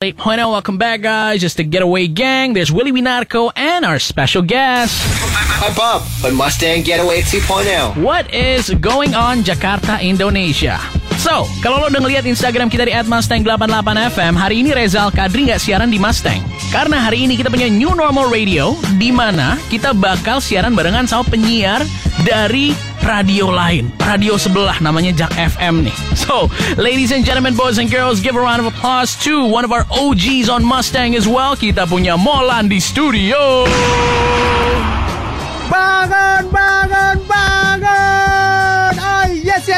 [0.00, 1.44] 8.0, welcome back, guys.
[1.44, 2.56] Just the Getaway Gang.
[2.56, 4.96] There's Willie Winarco and our special guest.
[5.60, 8.00] Hi, Bob, on Mustang Getaway 2.0.
[8.00, 10.80] What is going on Jakarta, Indonesia?
[11.20, 15.92] So, kalau lo udah ngeliat Instagram kita di @mustang88fm, hari ini Rezal Kadri nggak siaran
[15.92, 16.40] di Mustang.
[16.72, 21.28] Karena hari ini kita punya New Normal Radio, di mana kita bakal siaran barengan sama
[21.28, 21.84] penyiar
[22.24, 22.72] dari
[23.04, 23.92] radio lain.
[24.00, 25.96] Radio sebelah namanya Jack FM nih.
[26.16, 26.46] So,
[26.78, 29.88] ladies and gentlemen, boys and girls, give a round of applause to one of our
[29.90, 31.56] OGs on Mustang as well.
[31.58, 33.66] Kita punya Molan di studio.
[35.70, 37.59] Bangun, bangun, bangun!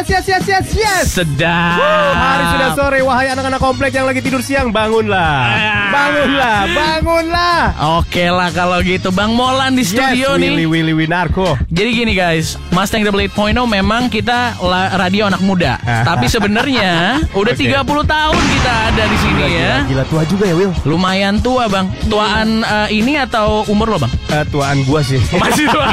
[0.03, 1.05] Oh yes, yes, yes, yes, yes!
[1.15, 1.79] Sedap.
[1.79, 5.47] Hari sudah sore, wahai anak-anak komplek yang lagi tidur siang, bangunlah!
[5.47, 5.95] Ah.
[5.95, 7.63] Bangunlah, bangunlah!
[8.03, 10.59] Oke lah kalau gitu, Bang Molan di studio yes, nih.
[10.59, 11.55] Willy, Willy Winarko.
[11.71, 14.59] Jadi gini guys, Mustang Double 8.0 memang kita
[14.99, 15.79] radio anak muda.
[16.11, 17.71] Tapi sebenarnya udah Oke.
[17.71, 19.87] 30 tahun kita ada di sini ya.
[19.87, 20.75] Gila tua juga ya, Will.
[20.83, 21.87] Lumayan tua bang.
[22.11, 24.11] Tuaan eh, ini atau umur lo bang?
[24.35, 25.23] Eh, tuaan gua sih.
[25.47, 25.87] Masih tua.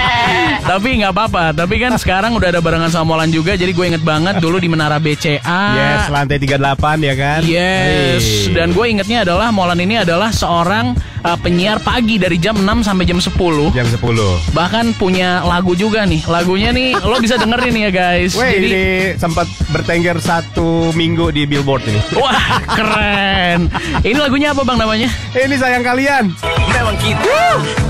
[0.70, 1.52] Tapi nggak apa-apa.
[1.52, 3.58] Tapi kan sekarang udah ada barengan sama Molan juga.
[3.58, 5.62] Jadi gue inget banget dulu di Menara BCA.
[5.74, 7.40] yes, lantai 38 ya kan?
[7.42, 8.54] Yes, Hey.
[8.54, 13.02] dan gue ingetnya adalah Molan ini adalah seorang uh, penyiar pagi dari jam 6 sampai
[13.02, 13.34] jam 10.
[13.74, 14.54] Jam 10.
[14.54, 16.22] Bahkan punya lagu juga nih.
[16.24, 18.38] Lagunya nih lo bisa dengerin ya guys.
[18.38, 18.84] Weh, Jadi ini
[19.18, 21.98] sempat bertengger satu minggu di billboard ini.
[22.22, 23.66] wah keren.
[24.00, 25.08] Ini lagunya apa bang namanya?
[25.34, 26.30] ini sayang kalian.
[26.70, 27.40] Memang kita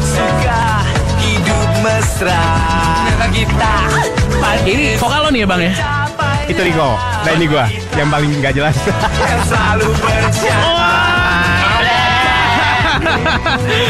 [0.00, 0.93] suka hidup
[1.84, 2.40] mesra.
[3.28, 3.72] Kita
[4.64, 5.72] Ini vokal lo nih ya bang ya?
[6.48, 6.96] Itu Riko.
[6.96, 8.76] Nah ini gua yang paling nggak jelas.
[9.24, 10.83] akan selalu berjalan.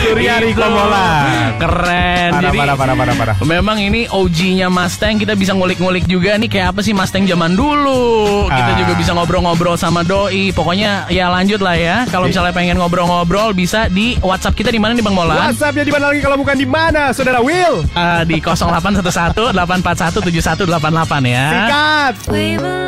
[0.05, 0.35] Surya.
[0.39, 1.09] Riko Mola.
[1.57, 2.31] Keren.
[2.31, 3.35] Parah, Jadi parah, parah, parah, parah.
[3.41, 8.47] Memang ini OG-nya Mustang kita bisa ngulik-ngulik juga nih kayak apa sih Mustang zaman dulu.
[8.47, 8.77] Kita Ah.
[8.77, 10.51] juga bisa ngobrol-ngobrol sama doi.
[10.51, 11.97] Pokoknya ya lanjut lah ya.
[12.07, 15.53] Kalau misalnya pengen ngobrol-ngobrol bisa di WhatsApp kita di mana nih Bang Molan?
[15.53, 17.87] WhatsAppnya di mana lagi kalau bukan di mana, saudara Will?
[17.87, 21.47] Eh, di 0811 841 7188 ya.
[21.47, 22.15] Sikat.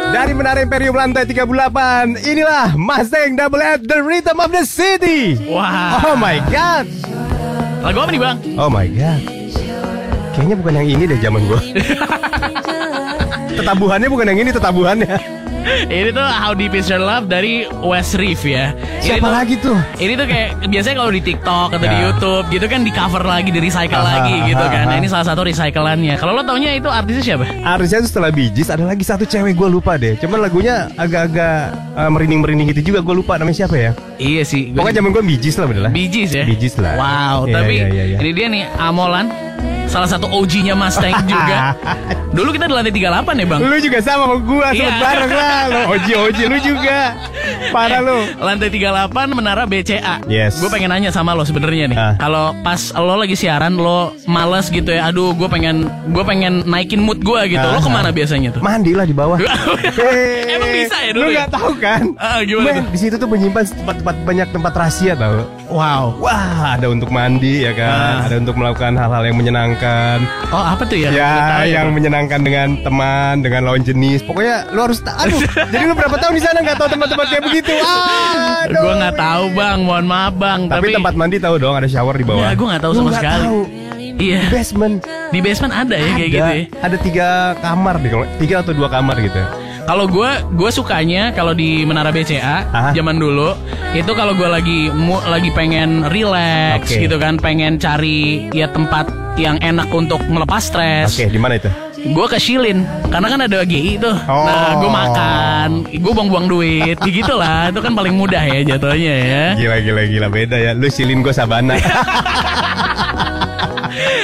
[0.06, 5.36] Dari Menara Imperium lantai 38, inilah Mustang Double F, The Rhythm of the City.
[5.46, 6.02] Wah.
[6.02, 6.86] Oh my God.
[7.86, 8.36] Lagu apa nih Bang?
[8.58, 9.22] Oh my God.
[10.34, 11.60] Kayaknya bukan yang ini deh zaman gua.
[13.56, 15.16] tetabuhannya bukan yang ini, tetabuhannya.
[15.66, 18.70] Ini tuh How Deep Is Your Love dari West Reef ya.
[18.70, 19.78] Ini Siapa tuh- lagi tuh?
[19.96, 22.02] Ini tuh kayak biasanya kalau di TikTok atau di Ya.
[22.06, 24.84] YouTube gitu kan di cover lagi, di recycle Aha, lagi gitu aha, kan.
[24.86, 26.14] Nah, ini salah satu recyclannya.
[26.16, 27.44] Kalau lo taunya itu artisnya siapa?
[27.60, 30.14] Artisnya tuh setelah Bijis ada lagi satu cewek gue lupa deh.
[30.16, 31.58] Cuman lagunya agak-agak
[31.94, 33.90] uh, merinding-merinding gitu juga gue lupa namanya siapa ya.
[34.16, 34.70] Iya sih.
[34.70, 35.92] gua- Pokoknya zaman gue Bijis lah bener lah.
[35.92, 36.44] Gees ya?
[36.46, 36.94] Gees lah.
[36.94, 38.18] Wow, Iya, tapi iya, iya, iya.
[38.22, 39.26] ini dia nih Amolan
[39.86, 41.72] Salah satu OG-nya Mustang juga
[42.36, 44.80] Dulu kita di lantai 38 ya bang Lu juga sama sama gua, Iya.
[44.82, 45.60] sempet bareng lah.
[45.66, 46.98] Lu oji oji lu juga.
[47.68, 48.18] Parah lu.
[48.36, 50.56] Lantai 38 Menara BCA Yes.
[50.56, 52.12] Gue pengen nanya sama lo sebenarnya nih Ah.
[52.16, 56.98] Kalau pas lo lagi siaran Lo males gitu ya Aduh gue pengen Gue pengen naikin
[56.98, 58.60] mood gue gitu Lo Ah, ke mana biasanya tuh?
[58.60, 59.36] Mandi lah di bawah.
[60.00, 60.48] Hei.
[60.50, 61.36] Emang bisa ya dulu Lu ya?
[61.38, 62.02] nggak tahu kan?
[62.16, 65.44] Ah, gimana di situ tuh menyimpan tempat-tempat banyak tempat rahasia tau.
[65.66, 69.75] Wow Wah, ada untuk mandi ya kan, ada untuk melakukan hal-hal yang menyenangkan.
[70.48, 71.08] Oh apa tuh ya?
[71.10, 74.22] Ya, tahu yang menyenangkan dengan teman, dengan lawan jenis.
[74.22, 75.36] Pokoknya lu harus tahu.
[75.72, 77.74] Jadi lu berapa tahun di sana nggak tahu tempat-tempat kayak begitu?
[77.76, 78.82] Aduh.
[78.82, 80.60] Gue nggak tahu bang, mohon maaf bang.
[80.66, 82.46] Tapi, tempat mandi tahu dong ada shower di bawah.
[82.46, 83.44] Ya, gue nggak tahu Lu sama nggak sekali.
[83.44, 83.60] tahu.
[84.16, 84.40] Iya.
[84.40, 84.96] Di basement.
[85.26, 86.64] Di basement ada ya kayak ada, gitu ya.
[86.80, 87.28] ada tiga
[87.60, 89.40] kamar deh, kalau- tiga atau dua kamar gitu.
[89.86, 92.90] Kalau gue, gue sukanya kalau di Menara BCA Aha.
[92.90, 93.54] zaman dulu
[93.94, 97.06] itu kalau gue lagi mu, lagi pengen relax Oke.
[97.06, 99.06] gitu kan, pengen cari ya tempat
[99.38, 101.14] yang enak untuk melepas stres.
[101.14, 101.70] Oke, di mana itu?
[102.10, 102.82] Gue ke Shilin
[103.14, 104.16] karena kan ada GI tuh.
[104.26, 104.42] Oh.
[104.42, 107.66] Nah, gue makan, gue buang-buang duit, ya gitu lah.
[107.70, 109.44] Itu kan paling mudah ya jatuhnya ya.
[109.54, 110.70] Gila gila gila beda ya.
[110.74, 111.78] Lu silin gue sabana.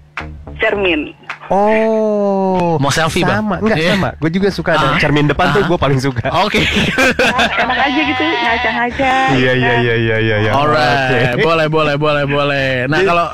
[0.60, 1.16] Cermin.
[1.48, 2.78] Oh.
[2.78, 3.42] Mau selfie, Bang?
[3.42, 3.56] sama.
[3.58, 3.90] Enggak Iya.
[3.96, 4.08] sama.
[4.16, 5.00] Gue juga suka ada Ah.
[5.00, 5.66] cermin depan tuh Ah.
[5.66, 6.22] gue paling suka.
[6.38, 6.60] Oke.
[6.60, 9.12] Nah, enak aja gitu ngaca-ngaca.
[9.32, 10.36] Iya gitu iya iya iya iya.
[10.46, 10.50] iya.
[10.52, 11.42] Alright, Oke.
[11.42, 12.68] boleh boleh boleh boleh.
[12.86, 13.26] Nah kalau.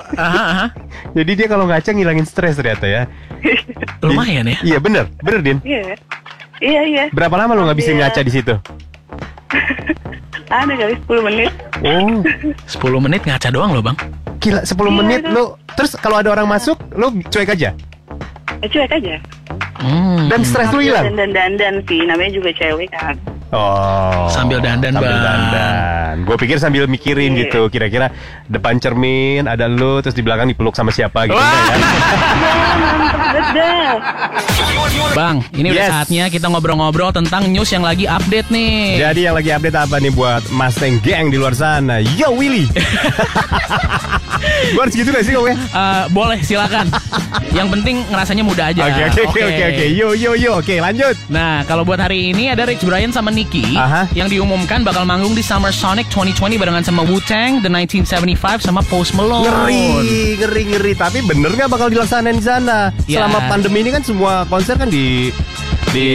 [1.12, 3.02] Jadi dia kalau ngaca ngilangin stres ternyata ya.
[4.06, 4.56] lumayan ya.
[4.64, 5.58] Iya bener, bener Din.
[5.61, 5.93] Iya.
[6.56, 7.05] Iya, iya.
[7.12, 8.08] Berapa lama lo ngabisin Iya.
[8.08, 8.55] ngaca di situ?
[10.47, 11.53] Ada kali 10 menit.
[11.83, 12.23] Oh,
[12.99, 13.97] 10 menit ngaca doang loh bang.
[14.39, 15.33] gila 10 Iya, menit itu.
[15.33, 15.45] lo.
[15.75, 17.75] Terus kalau ada orang masuk, lo cuek aja.
[18.63, 19.17] Eh, cuek aja.
[19.77, 20.31] Hmm.
[20.31, 21.11] Dan stres lo hilang.
[21.13, 23.19] Dan dandan sih, namanya juga cewek kan.
[23.49, 24.27] Oh.
[24.29, 25.23] Sambil dandan, Sambil Bang.
[25.23, 26.15] dandan.
[26.23, 27.47] Gue pikir sambil mikirin Iya.
[27.47, 27.69] gitu.
[27.69, 28.11] Kira-kira
[28.45, 31.35] depan cermin ada lo, terus di belakang dipeluk sama siapa gitu.
[31.35, 31.47] Wah.
[31.47, 31.89] enggak ya?
[33.29, 33.91] Bedah.
[35.13, 35.91] Bang, ini udah Yes.
[35.91, 38.99] saatnya kita ngobrol-ngobrol tentang news yang lagi update nih.
[38.99, 42.03] Jadi yang lagi update apa nih buat Mustang Gang di luar sana?
[42.03, 42.67] Yo Willy.
[44.67, 45.55] gue harus gitu gak sih gue?
[45.55, 46.87] Eh, boleh silakan.
[47.51, 48.83] yang penting ngerasanya muda aja.
[48.85, 49.85] Oke oke oke oke oke.
[49.91, 50.53] Yo yo yo.
[50.57, 51.17] Oke lanjut.
[51.29, 54.09] Nah, kalau buat hari ini ada Rich Brian sama Nicki Aha.
[54.17, 59.12] yang diumumkan bakal manggung di Summer Sonic 2020 barengan sama Wu-Tang, The 1975 sama Post
[59.12, 59.44] Malone.
[59.44, 60.93] Ngeri, ngeri, ngeri.
[60.97, 62.88] Tapi bener nggak bakal dilaksanain di sana?
[63.05, 63.21] Ya.
[63.21, 65.29] Selama pandemi ini kan semua konser kan di
[65.93, 66.09] di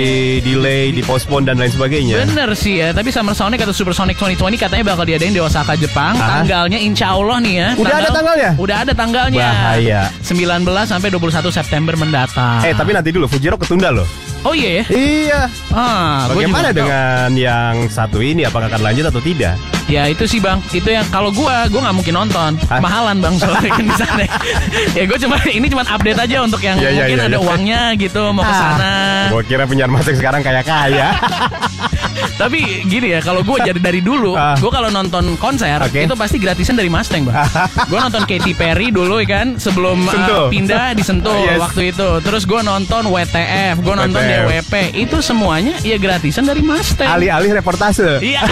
[0.45, 2.25] delay, di postpone dan lain sebagainya.
[2.25, 5.77] Bener sih ya, tapi Summer Sonic atau Super Sonic 2020 katanya bakal diadain di Osaka,
[5.77, 6.18] Jepang.
[6.18, 6.41] Aha.
[6.41, 7.68] Tanggalnya insya Allah nih ya.
[7.77, 8.51] Udah ada tanggalnya?
[8.57, 9.47] Udah ada tanggalnya.
[9.53, 10.01] Bahaya.
[10.25, 12.62] 19 sampai 21 September mendatang.
[12.65, 14.06] Eh tapi nanti dulu, Fuji Rock ketunda loh.
[14.41, 14.83] Oh iya ya?
[14.89, 15.41] Iya.
[15.69, 16.79] Ah, gua Bagaimana juga tahu.
[16.81, 18.41] dengan yang satu ini?
[18.41, 19.53] Apakah akan lanjut atau tidak?
[19.85, 22.79] Ya itu sih bang, itu yang kalau gua gua nggak mungkin nonton, Hah?
[22.79, 24.23] mahalan bang soalnya kan di sana.
[24.97, 27.43] ya gua cuma ini cuma update aja untuk yang Iya, iya, mungkin iya, ada iya.
[27.43, 28.93] uangnya gitu mau ke sana.
[29.29, 31.11] Gue kira penyiar masuk sekarang kaya kaya.
[32.33, 34.57] Tapi gini ya, kalau gua jadi dari dulu, Ah.
[34.57, 36.09] gua kalau nonton konser Oke.
[36.09, 37.37] itu pasti gratisan dari Mustang bang.
[37.91, 41.59] gua nonton Katy Perry dulu ya kan sebelum uh, pindah di Sentul Yes.
[41.59, 42.09] waktu itu.
[42.23, 44.31] Terus gua nonton WTF, gua nonton WTF.
[44.31, 47.07] DWP, itu semuanya ya gratisan dari Mustang.
[47.07, 48.24] Alih-alih reportase.
[48.24, 48.42] Iya.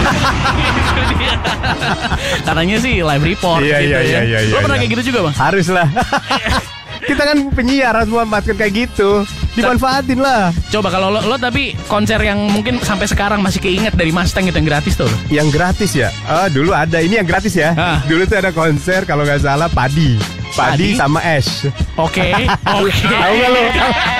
[2.46, 4.04] Katanya sih live report Iya, gitu iya, ya.
[4.04, 4.82] iya, iya, Lo iya, pernah iya.
[4.84, 5.34] kayak gitu juga bang?
[5.36, 5.88] Harus lah.
[7.10, 9.26] Kita kan penyiar harus memanfaatkan kayak gitu.
[9.50, 10.54] Dimanfaatin lah.
[10.70, 14.54] Coba kalau lo, lo tapi konser yang mungkin sampai sekarang masih keinget dari Mustang itu
[14.54, 15.04] yang gratis tuh.
[15.04, 15.16] lo.
[15.26, 16.08] Yang gratis ya?
[16.22, 17.02] Ah, dulu ada.
[17.02, 17.74] Ini yang gratis ya.
[17.74, 17.98] Ah.
[18.06, 20.14] Dulu tuh ada konser kalau nggak salah Padi.
[20.50, 20.98] Padi, Padi?
[20.98, 21.66] sama Ash.
[21.94, 22.30] Oke,
[22.78, 22.90] oke.
[23.06, 23.62] Tahu nggak lo?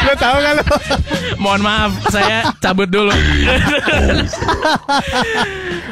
[0.00, 0.64] Lo tahu nggak lo?
[1.36, 3.10] Mohon maaf, saya cabut dulu.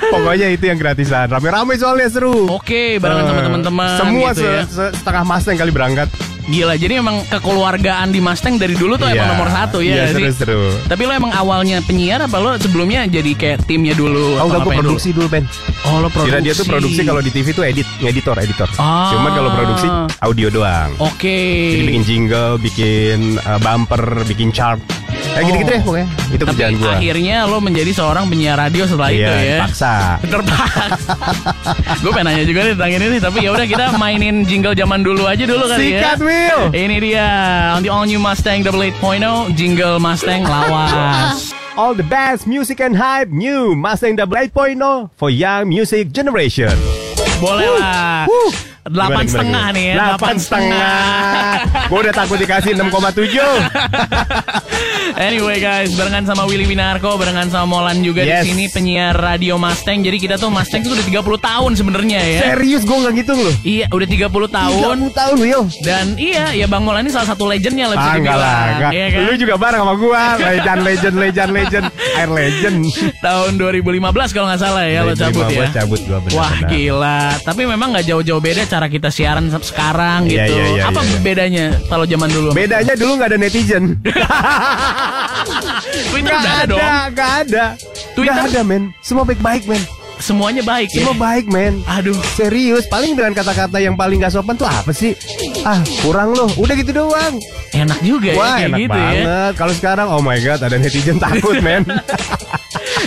[0.09, 1.29] Pokoknya itu yang gratisan.
[1.29, 2.47] Rame-rame soalnya seru.
[2.49, 3.97] Oke, barengan sama Eh, teman-teman.
[3.97, 4.63] Semua gitu ya.
[4.65, 6.09] se- se- setengah Mustang kali berangkat.
[6.49, 9.21] Gila, jadi emang kekeluargaan di Mustang dari dulu tuh Iya.
[9.21, 10.25] emang nomor satu ya Iya, nggak sih?
[10.33, 10.65] seru-seru.
[10.89, 14.41] Tapi lo emang awalnya penyiar apa lo sebelumnya jadi kayak timnya dulu?
[14.41, 15.45] Oh enggak, gue produksi dulu, Ben.
[15.85, 16.33] Oh, lo produksi.
[16.33, 18.69] Kira dia tuh produksi kalau di TV tuh edit, ngeditor, editor.
[18.77, 19.13] Ah.
[19.13, 19.87] Cuman kalau produksi
[20.19, 20.91] audio doang.
[20.99, 21.37] Oke.
[21.77, 24.81] Jadi bikin jingle, bikin uh, bumper, bikin chart.
[25.29, 25.47] Kayak Oh.
[25.47, 26.07] gitu-gitu deh pokoknya.
[26.29, 26.91] Itu Tapi kerjaan gua.
[26.95, 29.59] akhirnya lo menjadi seorang penyiar radio setelah itu Iya, ya.
[29.63, 29.95] paksa.
[30.21, 31.15] Terpaksa.
[32.03, 35.01] gue pengen nanya juga nih tentang ini nih, tapi ya udah kita mainin jingle zaman
[35.01, 36.01] dulu aja dulu kali ya.
[36.03, 36.61] Sikat Will.
[36.71, 37.27] Ini dia
[37.73, 41.53] on the all new Mustang Double 8.0 jingle Mustang lawas.
[41.79, 46.75] All the best music and hype new Mustang Double 8.0 for young music generation.
[47.39, 48.27] Boleh lah.
[48.89, 49.95] Delapan setengah nih ya.
[49.97, 51.01] Delapan setengah.
[51.87, 52.89] Gue udah takut dikasih 6,7.
[55.19, 58.45] Anyway guys, barengan sama Willy Winarko, barengan sama Molan juga Yes.
[58.45, 60.05] di sini penyiar radio Mustang.
[60.05, 62.41] Jadi kita tuh Mustang itu udah 30 tahun sebenarnya ya.
[62.55, 63.55] Serius gue nggak ngitung loh.
[63.65, 64.97] Iya, udah 30 tahun.
[65.09, 65.65] 30 tahun Will.
[65.83, 68.91] Dan iya, ya Bang Molan ini salah satu legendnya bisa Ah enggak lah, enggak.
[68.95, 69.21] Iya kan?
[69.27, 72.77] Lu juga bareng sama gua, legend, legend, legend, legend, air legend.
[73.27, 75.67] Tahun 2015 kalau nggak salah ya lo 2015 cabut ya.
[75.75, 76.39] cabut gua benar-benar.
[76.39, 77.21] Wah gila.
[77.43, 80.55] Tapi memang nggak jauh-jauh beda cara kita siaran se- sekarang Iya, gitu.
[80.55, 81.19] iya, iya, Apa iya, iya.
[81.21, 82.49] bedanya kalau zaman dulu?
[82.55, 83.85] Bedanya dulu nggak ada netizen.
[86.09, 86.79] Twitter udah ada ada, dong.
[87.11, 87.65] nggak ada.
[88.15, 88.33] Twitter?
[88.33, 88.83] Nggak ada men.
[89.01, 89.83] Semua baik-baik men.
[90.19, 90.99] semuanya baik ya.
[90.99, 92.19] Semua baik men Aduh.
[92.35, 95.15] Serius Paling dengan kata-kata yang paling gak sopan tuh apa sih
[95.63, 97.39] Ah kurang loh Udah gitu doang
[97.71, 98.99] Enak juga ya Wah enak gitu ya.
[98.99, 101.87] banget Kalau sekarang oh my god Ada netizen takut men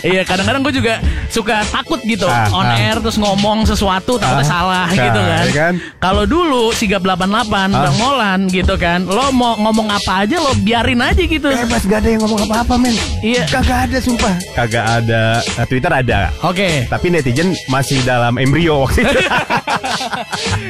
[0.02, 0.94] Iya kadang-kadang gue juga
[1.28, 2.74] suka takut gitu Ah, on ah.
[2.74, 5.44] air terus ngomong sesuatu takutnya Ah, salah nah, gitu kan.
[5.44, 5.74] ya kan?
[5.98, 11.00] Kalau dulu Sigap 88 Bang Molan gitu kan, lo mau ngomong apa aja lo biarin
[11.00, 11.48] aja gitu.
[11.48, 13.44] Bebas gak ada yang ngomong apa-apa men Iya.
[13.48, 19.04] Kagak ada sumpah Kagak ada Eh, Twitter ada Oke, Tapi netizen masih dalam embrio waktu
[19.04, 19.20] itu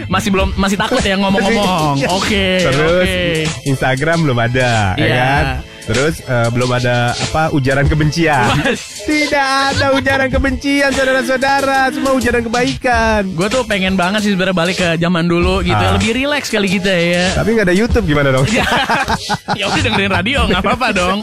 [0.07, 1.95] masih belum masih takut ya ngomong-ngomong.
[2.01, 2.07] Iya.
[2.09, 3.23] Oke, Terus oke.
[3.65, 5.15] Instagram belum ada ya Iya.
[5.17, 5.45] kan
[5.91, 9.03] Terus eh, belum ada apa ujaran kebencian Mas.
[9.03, 14.77] Tidak ada ujaran kebencian saudara-saudara Semua ujaran kebaikan Gue tuh pengen banget sih sebenarnya balik
[14.77, 15.93] ke zaman dulu gitu, Ah.
[15.93, 17.25] lebih rileks kali kita ya.
[17.33, 18.45] Tapi nggak ada YouTube gimana dong?
[18.47, 21.17] ya udah dengerin radio nggak apa-apa dong.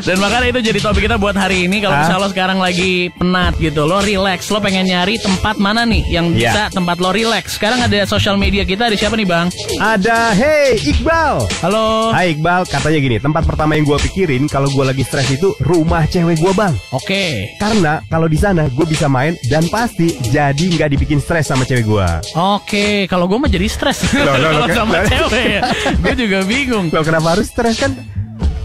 [0.00, 1.80] Dan makanya itu jadi topik kita buat hari ini.
[1.80, 2.02] Kalau Hah?
[2.04, 6.26] misalnya lo sekarang lagi penat gitu, lo relax, lo pengen nyari tempat mana nih yang
[6.28, 6.36] Iya.
[6.38, 7.56] bisa tempat lo relax.
[7.56, 9.46] Sekarang ada sosial media kita, ada siapa nih bang?
[9.76, 12.12] Ada Hey Iqbal Halo.
[12.12, 16.04] Hai Iqbal, katanya gini, tempat pertama yang gue pikirin kalau gue lagi stres itu rumah
[16.04, 16.76] cewek gue bang.
[16.92, 17.56] Oke.
[17.56, 21.88] Karena kalau di sana gue bisa main dan pasti jadi nggak dibikin stres sama cewek
[21.88, 22.08] gue.
[22.36, 25.60] Oke, kalau gue mah jadi stres kalau loh, sama cewek ya.
[26.04, 26.92] Gue juga bingung.
[26.92, 27.96] Lo kenapa harus stres kan?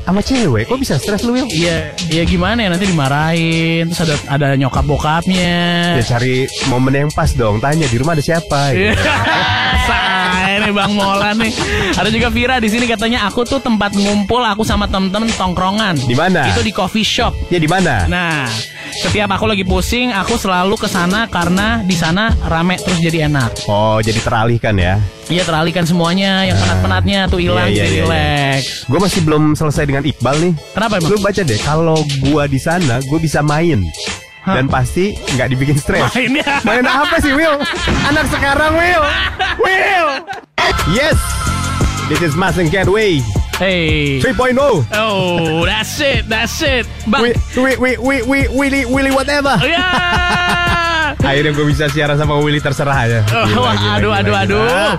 [0.04, 1.32] Sama cewek, kok bisa stres lu?
[1.48, 5.96] Iya, iya gimana ya nanti dimarahin, terus ada ada nyokap bokapnya.
[5.96, 8.76] Ya cari momen yang pas dong, tanya di rumah ada siapa.
[8.76, 8.92] Iya.
[9.00, 9.10] gitu.
[9.88, 11.52] Say nih Bang Molan nih.
[11.96, 15.96] Ada juga Vira di sini katanya aku tuh tempat ngumpul aku sama temen-temen tongkrongan.
[16.04, 16.52] Di mana?
[16.52, 17.32] Itu di coffee shop.
[17.48, 18.04] Ya di mana?
[18.08, 18.48] Nah,
[19.02, 23.66] setiap aku lagi pusing, aku selalu ke sana karena di sana rame terus jadi enak.
[23.66, 25.02] Oh, jadi teralihkan ya.
[25.32, 28.06] Iya teralihkan semuanya, yang penat-penatnya tuh hilang Iya, iya, jadi iya, iya.
[28.06, 28.62] relax.
[28.86, 30.54] Gue masih belum selesai dengan Iqbal nih.
[30.76, 31.10] Kenapa emang?
[31.10, 33.82] Lu baca deh, kalau gua di sana, gue bisa main.
[34.44, 34.60] Hah?
[34.60, 36.12] Dan pasti nggak dibikin stres.
[36.12, 36.60] Mainnya.
[36.68, 37.56] Main apa sih Will?
[38.12, 39.04] Anak sekarang Will.
[39.58, 40.10] Will.
[40.92, 41.16] Yes.
[42.12, 44.18] This is Mas and Getaway Hey.
[44.20, 44.58] 3.0.
[44.98, 46.90] Oh, that's it, that's it.
[47.06, 47.22] Bang.
[47.22, 49.56] We we we we we Willy Willy whatever.
[49.62, 49.86] Ya.
[51.24, 53.20] Akhirnya gue bisa siaran sama Willy terserah aja.
[53.32, 54.92] Oh, Gila, gila, aduh, gila, aduh, aduh.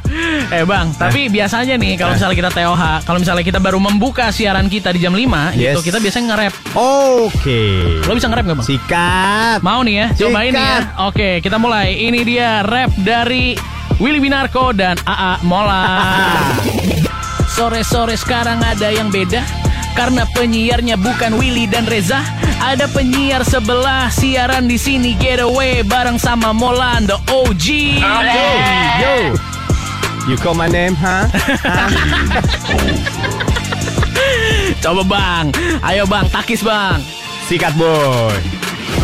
[0.49, 4.70] Eh bang, tapi biasanya nih kalau misalnya kita TOH, kalau misalnya kita baru membuka siaran
[4.70, 5.76] kita di jam 5 Yes.
[5.76, 6.54] gitu, kita biasanya nge-rap.
[6.78, 7.61] Oke.
[8.06, 8.66] Lo bisa nge-rap gak bang?
[8.66, 9.58] Sikat.
[9.61, 10.64] Mau nih ya, cobain nih ya.
[10.64, 10.84] Sikat.
[11.04, 11.88] Oke, kita mulai.
[11.99, 13.52] Ini dia rap dari
[14.00, 15.84] Willy Winarko dan AA Mola.
[17.54, 19.38] Sore-sore sekarang ada yang beda
[19.94, 22.18] karena penyiarnya bukan Willy dan Reza.
[22.58, 27.66] Ada penyiar sebelah siaran di sini getaway bareng sama Molan the OG.
[28.99, 29.38] Yo.
[30.26, 31.30] You call my name, huh?
[34.82, 35.54] Coba bang,
[35.87, 36.99] ayo bang, takis bang.
[37.46, 38.34] Sikat boy.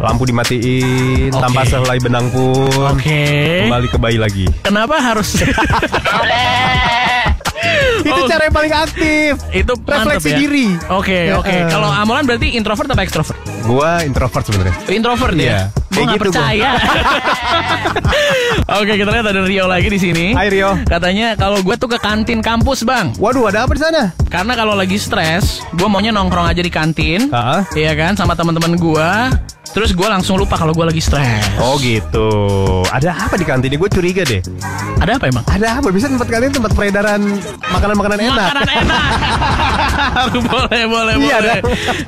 [0.00, 1.42] lampu dimatiin, Oke.
[1.44, 3.68] tanpa sehelai benang pun, Oke.
[3.68, 4.48] kembali ke bayi lagi.
[4.64, 5.28] Kenapa harus
[8.02, 8.26] Itu Oh.
[8.26, 9.32] cara yang paling aktif.
[9.50, 10.38] Itu Refleksi ya.
[10.38, 10.66] diri.
[10.90, 11.48] Oke, Ya, oke.
[11.48, 11.66] eh.
[11.66, 13.38] Kalau Amolan berarti introvert apa ekstrovert?
[13.62, 14.74] Gua introvert sebenarnya.
[14.88, 15.46] Introvert Iya.
[15.46, 15.60] ya.
[15.96, 16.70] Gue gitu percaya.
[18.76, 20.26] Oke, kita lihat ada Rio lagi di sini.
[20.36, 20.76] Hai, Rio.
[20.84, 23.14] Katanya kalau gue tuh ke kantin kampus bang.
[23.16, 24.12] Waduh, ada apa di sana?
[24.28, 27.32] Karena kalau lagi stres, gue maunya nongkrong aja di kantin.
[27.32, 27.64] Ah.
[27.72, 29.10] Iya kan, sama teman-teman gue.
[29.66, 31.44] Terus gue langsung lupa kalau gue lagi stres.
[31.60, 32.28] Oh gitu.
[32.88, 33.76] Ada apa di kantin ini?
[33.76, 34.40] Gue curiga deh.
[34.96, 35.44] Ada apa emang?
[35.44, 35.92] Ada apa?
[35.92, 37.20] Bisa tempat kalian tempat peredaran
[37.60, 38.48] makanan-makanan enak.
[38.56, 39.08] Makanan enak.
[40.48, 41.36] boleh, boleh, Iya, boleh.
[41.36, 41.54] ada.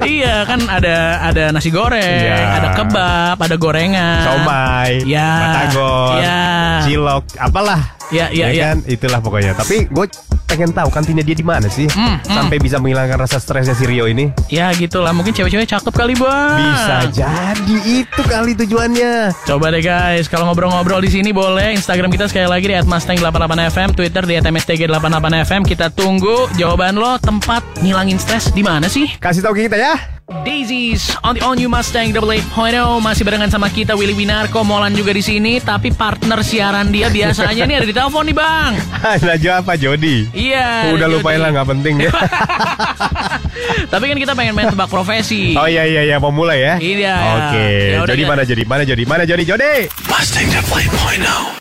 [0.09, 2.37] iya, kan ada ada nasi goreng, Iya.
[2.57, 4.19] ada kebab, ada gorengan.
[4.27, 5.31] Somai, Ya.
[5.39, 6.43] batagor, Ya.
[6.83, 7.98] cilok, apalah.
[8.09, 8.73] Ya, ya, ya.
[8.73, 8.77] kan?
[8.89, 9.53] Itulah pokoknya.
[9.53, 10.07] Tapi gue
[10.49, 11.85] pengen tahu kantinnya dia di mana sih?
[11.93, 12.25] Hmm, hmm.
[12.25, 14.33] Sampai bisa menghilangkan rasa stresnya si Rio ini.
[14.49, 16.57] Ya gitulah, mungkin cewek-cewek cakep kali bang.
[16.57, 19.37] Bisa jadi itu kali tujuannya.
[19.45, 21.77] Coba deh guys, kalau ngobrol-ngobrol di sini boleh.
[21.77, 25.63] Instagram kita sekali lagi di @mustang88fm, Twitter di @mstg88fm.
[25.69, 27.21] Kita tunggu jawaban lo.
[27.21, 29.05] Tempat ngilangin stres di mana sih?
[29.21, 30.19] Kasih tahu ke kita ya.
[30.45, 32.45] Daisies on the all new Mustang Double Eight
[33.01, 35.57] masih barengan sama kita Willy Winarko, Molan juga di sini.
[35.57, 38.73] Tapi partner siaran dia biasanya nih ada di telepon nih bang.
[39.27, 40.31] Najwa apa Jody?
[40.31, 40.95] Iya.
[40.95, 41.15] Udah Jody.
[41.19, 42.13] lupain lah nggak penting ya.
[43.93, 45.59] Tapi kan kita pengen main tebak profesi.
[45.59, 46.75] oh iya iya iya mau mulai ya.
[46.79, 47.15] Iya.
[47.19, 47.69] Oke.
[47.91, 48.29] Ya udah, Jadi ya.
[48.31, 49.75] mana jadi mana jadi mana jadi Jody?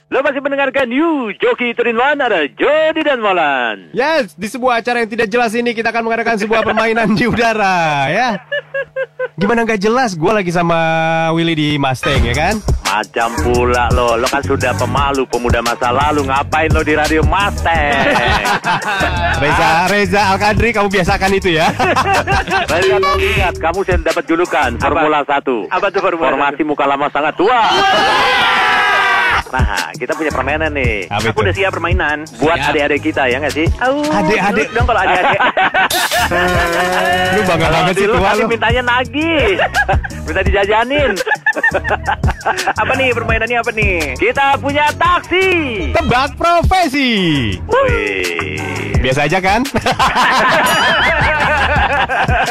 [0.08, 3.91] Lo masih mendengarkan You Joki Terinwan ada Jody dan Molan.
[3.91, 8.08] Yes, di sebuah acara yang tidak jelas ini kita akan mengadakan sebuah permainan di udara
[8.13, 8.29] ya.
[9.38, 10.17] Gimana nggak jelas?
[10.17, 10.74] Gue lagi sama
[11.29, 12.58] Willy di Mustang ya kan?
[12.89, 16.25] Macam pula lo, lo kan sudah pemalu pemuda masa lalu.
[16.25, 18.01] Ngapain lo di radio Mustang?
[19.46, 21.70] Reza Reza Alkadri kamu biasakan itu ya.
[22.74, 25.70] Reza ingat, kamu sudah dapat julukan Formula 1.
[25.70, 27.62] Apa tuh Formula Formasi muka lama sangat tua.
[29.48, 29.63] Nah,
[29.96, 31.08] kita punya permainan nih.
[31.08, 31.44] Apa Aku itu?
[31.48, 32.18] udah siap permainan.
[32.36, 32.70] Buat Siap.
[32.74, 33.68] adik-adik kita ya nggak sih?
[34.10, 34.68] Adik-adik.
[34.75, 35.39] Dong kalau adik-adik.
[37.38, 38.46] Lu bangga banget sih tua lu.
[38.48, 39.48] mintanya nagih.
[40.27, 41.12] Minta dijajanin.
[42.82, 43.98] apa nih permainannya apa nih?
[44.16, 45.48] Kita punya taksi.
[45.96, 47.12] Tebak profesi.
[47.63, 48.60] Wih.
[49.00, 49.62] Biasa aja kan?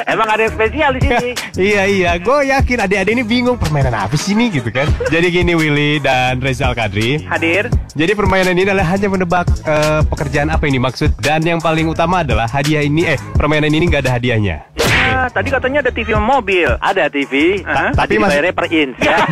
[0.06, 1.30] Emang ada yang spesial di sini.
[1.58, 4.86] iya iya, gue yakin adik-adik ini bingung permainan apa sih ini gitu kan.
[5.10, 7.18] Jadi gini Willy dan Reza Alkadri.
[7.26, 7.64] Hadir.
[7.92, 12.22] Jadi permainan ini adalah hanya menebak eh, pekerjaan apa ini maksud dan yang paling utama
[12.22, 14.62] adalah hadiah ini eh permainan ini nggak ada hadiahnya.
[14.78, 16.68] Ah, tadi katanya ada TV sama mobil.
[16.78, 17.90] Ada TV, Hah?
[17.90, 19.16] tapi Tapi dibayarnya per inch ya.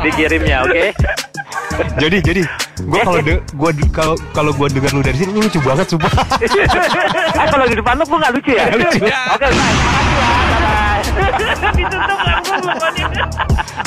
[0.00, 0.84] Dikirimnya, oke?
[1.98, 2.42] Jadi jadi
[2.80, 5.86] gue kalau de- gua de- kalau kalau gue dengar lu dari sini ini lucu banget
[5.88, 6.12] sumpah.
[7.34, 8.64] Ah, kalau di depan lu gua nggak lucu ya?
[8.70, 9.02] Lucu.
[9.02, 10.39] Oke, bye.
[11.74, 13.06] Ditutup teleponnya.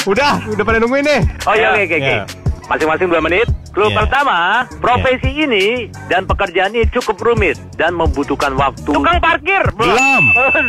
[0.03, 1.21] udah udah pada nungguin nih.
[1.47, 2.42] Oh iya, oke, oke, oke.
[2.65, 3.47] Masing-masing dua menit.
[3.69, 3.97] Clue Ya.
[3.97, 4.38] pertama,
[4.78, 5.65] profesi ini
[6.06, 8.86] dan pekerjaan ini cukup rumit dan membutuhkan waktu.
[8.86, 9.65] Tukang parkir.
[9.73, 10.23] Belum.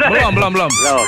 [0.09, 0.71] belum, belum, belum.
[0.73, 1.05] Belum.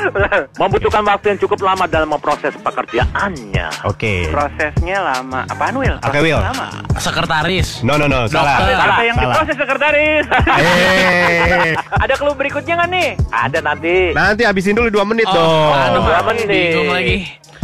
[0.57, 3.73] membutuhkan waktu yang cukup lama dalam memproses pekerjaannya.
[3.83, 4.29] Oke.
[4.29, 5.49] Prosesnya lama.
[5.49, 5.97] Apaan Will?
[5.99, 6.37] Oke, Will.
[6.37, 6.69] Lama.
[6.95, 7.81] Sekretaris.
[7.81, 8.61] No no no salah.
[8.61, 8.77] Dokter.
[8.77, 8.87] Salah.
[8.87, 9.33] Apa yang salah.
[9.33, 10.25] diproses sekretaris?
[10.57, 11.73] Eh,
[12.05, 13.09] ada clue berikutnya nggak nih?
[13.29, 14.13] Ada nanti.
[14.13, 15.73] nanti habisin dulu dua menit Oh, dong.
[15.73, 16.49] aduh, Dua aduh, menit.
[16.49, 17.17] bingung lagi.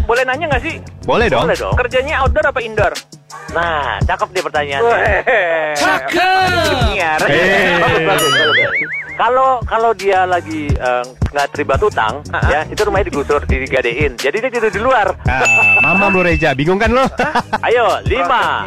[0.02, 0.76] Boleh nanya nggak sih?
[1.02, 1.44] Boleh dong.
[1.44, 1.74] Boleh dong.
[1.76, 2.92] Kerjanya outdoor apa indoor?
[3.52, 4.98] Nah, cakep nih pertanyaannya.
[5.74, 6.48] Cakep.
[6.88, 7.20] Nyiar.
[7.20, 8.90] Bagus, bagus, bagus.
[9.12, 12.48] Kalau kalau dia lagi eh, nggak terlibat utang, Ah, ah.
[12.48, 14.16] ya itu rumahnya digusur, digadein.
[14.16, 15.12] Jadi dia tidur di luar.
[15.22, 15.44] Ah,
[15.84, 17.04] mamam lu Reja, bingung kan lu?
[17.68, 18.64] Ayo, lima,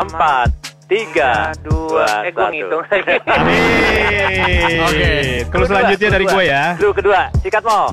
[0.00, 0.48] empat,
[0.88, 2.54] tiga, dua, Eh, gua satu.
[2.56, 2.82] ngitung.
[3.28, 4.80] Amin.
[4.80, 5.10] Oke.
[5.46, 6.64] Terus selanjutnya dari gue ya.
[6.74, 7.92] Dulu kedua, sikat mau.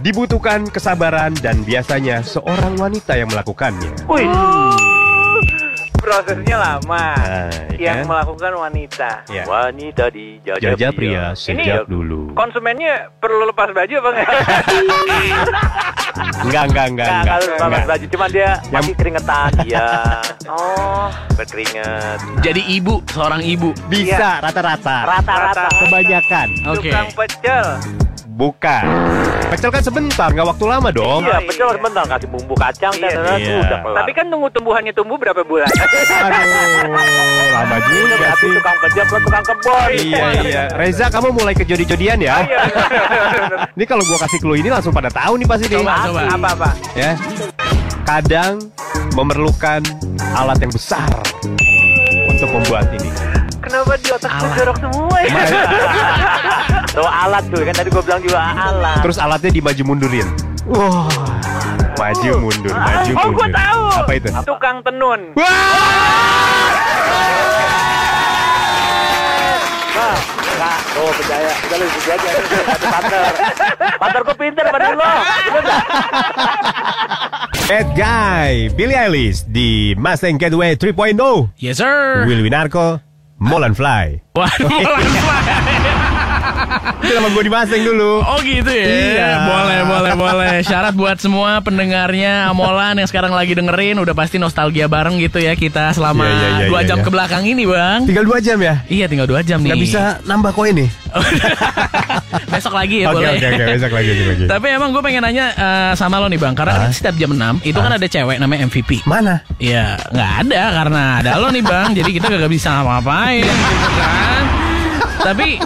[0.00, 3.92] Dibutuhkan kesabaran dan biasanya seorang wanita yang melakukannya.
[4.08, 4.24] Wih,
[6.00, 7.12] Prosesnya lama.
[7.12, 8.08] Nah, yang kan?
[8.08, 9.10] melakukan wanita.
[9.28, 9.44] Ya.
[9.44, 12.32] wanita di jajah, Jajah pria sejak dulu.
[12.32, 14.28] Konsumennya perlu lepas baju apa enggak?
[16.40, 17.24] Enggak, enggak, enggak, Nggak, enggak.
[17.28, 17.84] kalau pakai enggak.
[17.86, 19.86] baju cuma dia Yang- masih keringetan, iya.
[20.48, 22.18] oh, Berkeringet.
[22.40, 23.68] Jadi ibu, seorang ibu.
[23.86, 24.96] Bisa rata-rata.
[25.06, 25.68] Rata-rata.
[25.84, 26.48] Kebanyakan.
[26.66, 26.88] Oke.
[26.88, 27.66] tukang pecel.
[28.40, 28.84] Bukan.
[29.52, 31.28] Pecel kan sebentar, nggak waktu lama dong.
[31.28, 31.76] Iya, betul iya.
[31.76, 33.56] sebentar kasih bumbu kacang Iya, dan iya.
[33.60, 33.98] udah kelar.
[34.00, 35.68] Tapi kan tunggu tumbuhannya tumbuh berapa bulan?
[35.68, 36.88] Aduh,
[37.52, 38.56] lama juga berarti sih.
[38.56, 39.90] tukang kerja plus tukang kebun.
[39.92, 40.62] Iya, iya.
[40.72, 42.48] Reza, kamu mulai ke jodi-jodian ya.
[43.76, 45.84] Ini kalau gua kasih clue ini langsung pada tahu nih pasti nih.
[45.84, 46.20] Coba, coba.
[46.32, 46.70] apa apa?
[46.96, 47.12] Ya.
[48.08, 48.72] Kadang
[49.12, 49.84] memerlukan
[50.32, 51.08] alat yang besar
[52.24, 53.19] untuk membuat ini.
[53.70, 55.30] Kenapa di otak gue jorok semua ya?
[56.90, 58.98] Tuh alat tuh kan tadi gua bilang juga alat.
[58.98, 60.26] Terus alatnya dimaju mundurin.
[60.66, 61.06] Wah.
[61.94, 63.38] Maju mundur, maju Oh, mundur.
[63.38, 63.82] gue tahu.
[63.94, 64.28] Apa itu?
[64.42, 65.20] Tukang tenun.
[65.38, 65.46] Wah!
[69.92, 70.78] Ah, enggak.
[70.96, 71.52] Oh, percaya.
[71.62, 72.28] Udah lu ikuti aja.
[72.82, 73.22] Partner.
[74.00, 75.12] Partnerku pinter pada lo.
[77.70, 81.14] Bad Guy, Billie Eilish di Mustang Getaway 3.0.
[81.54, 82.26] Yes sir.
[82.26, 82.98] Will Winarko,
[83.40, 84.20] Molan Fly.
[84.36, 86.16] Molan Fly.
[87.00, 88.12] Itu nama gue di Mustang dulu.
[88.22, 88.86] Oh gitu ya.
[88.86, 89.30] Iya.
[89.48, 90.54] Boleh, boleh, boleh.
[90.62, 95.56] Syarat buat semua pendengarnya Amolan yang sekarang lagi dengerin udah pasti nostalgia bareng gitu ya
[95.56, 97.04] kita selama Iya, iya, iya, dua iya, jam iya.
[97.06, 98.00] ke belakang ini, Bang.
[98.06, 98.74] Tinggal dua jam ya?
[98.86, 99.72] Iya, tinggal dua jam nih.
[99.72, 100.90] Nggak bisa nambah koin nih?
[102.52, 103.32] Besok lagi ya Oke, boleh.
[103.38, 103.64] oke, oke.
[103.74, 104.44] Besok lagi, lagi.
[104.46, 106.92] Tapi emang gue pengen nanya eh, sama lo nih bang, karena Hah?
[106.92, 109.02] setiap jam 6 itu kan ada cewek namanya MVP.
[109.06, 109.42] Mana?
[109.58, 114.69] Ya nggak ada karena ada lo nih bang, jadi kita gak bisa ngapa-ngapain gitu kan.
[115.20, 115.60] Tapi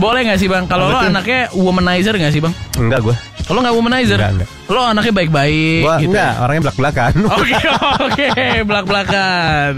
[0.00, 0.64] boleh gak sih bang?
[0.66, 2.54] Kalau lo anaknya womanizer gak sih bang?
[2.80, 3.16] Enggak gue.
[3.44, 4.16] Kalau gak womanizer?
[4.16, 4.48] Enggak, enggak.
[4.72, 6.08] Lo anaknya baik-baik Gua, gitu.
[6.16, 6.40] Enggak, ya?
[6.40, 7.12] orangnya belak-belakan.
[7.44, 7.60] Oke,
[8.00, 8.28] oke,
[8.64, 9.70] belak-belakan.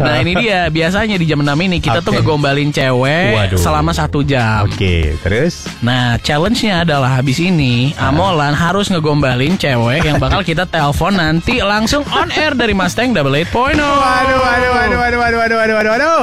[0.00, 2.06] Nah, ini dia biasanya di jam 6 ini kita okay.
[2.08, 3.60] tuh ngegombalin cewek Waduh.
[3.60, 4.64] selama satu jam.
[4.64, 5.68] Oke, okay, terus?
[5.84, 8.08] Nah, challenge-nya adalah habis ini ah.
[8.08, 13.36] Amolan harus ngegombalin cewek yang bakal kita telepon nanti langsung on air dari Mustang Double
[13.36, 13.76] Eight Point.
[13.76, 16.20] Waduh, waduh, waduh, waduh, waduh, waduh, waduh, waduh.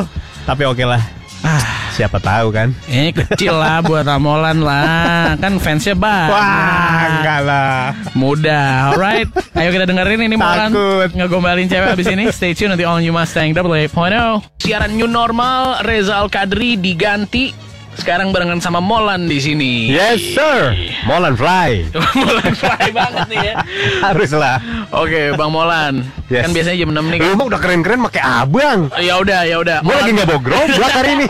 [0.50, 1.02] Tapi oke okay lah.
[1.46, 2.74] Ah siapa tahu kan?
[2.90, 5.38] ini kecil lah buat Amolan lah.
[5.38, 6.34] Kan fansnya banyak.
[6.34, 7.78] Wah, enggak lah.
[8.18, 9.30] Mudah, alright.
[9.54, 11.10] Ayo kita dengerin ini Molan Takut.
[11.16, 12.28] ngegombalin cewek habis ini.
[12.34, 14.16] Stay tune nanti all new Mustang Double Eight Point.
[14.60, 19.90] Siaran new normal Reza Al Kadri diganti sekarang barengan sama Molan di sini.
[19.90, 20.76] Yes, sir.
[21.10, 21.90] Molan fly.
[22.22, 23.54] Molan fly banget nih ya.
[24.06, 24.62] Harus lah.
[24.94, 26.06] Oke, Bang Molan.
[26.30, 26.46] Yes.
[26.46, 27.20] Kan biasanya jam 6 nih.
[27.26, 28.80] Lu mah udah keren-keren pakai abang.
[29.02, 29.82] Ya udah, ya udah.
[29.82, 31.28] Gue lagi nggak bawa gerobak hari ini.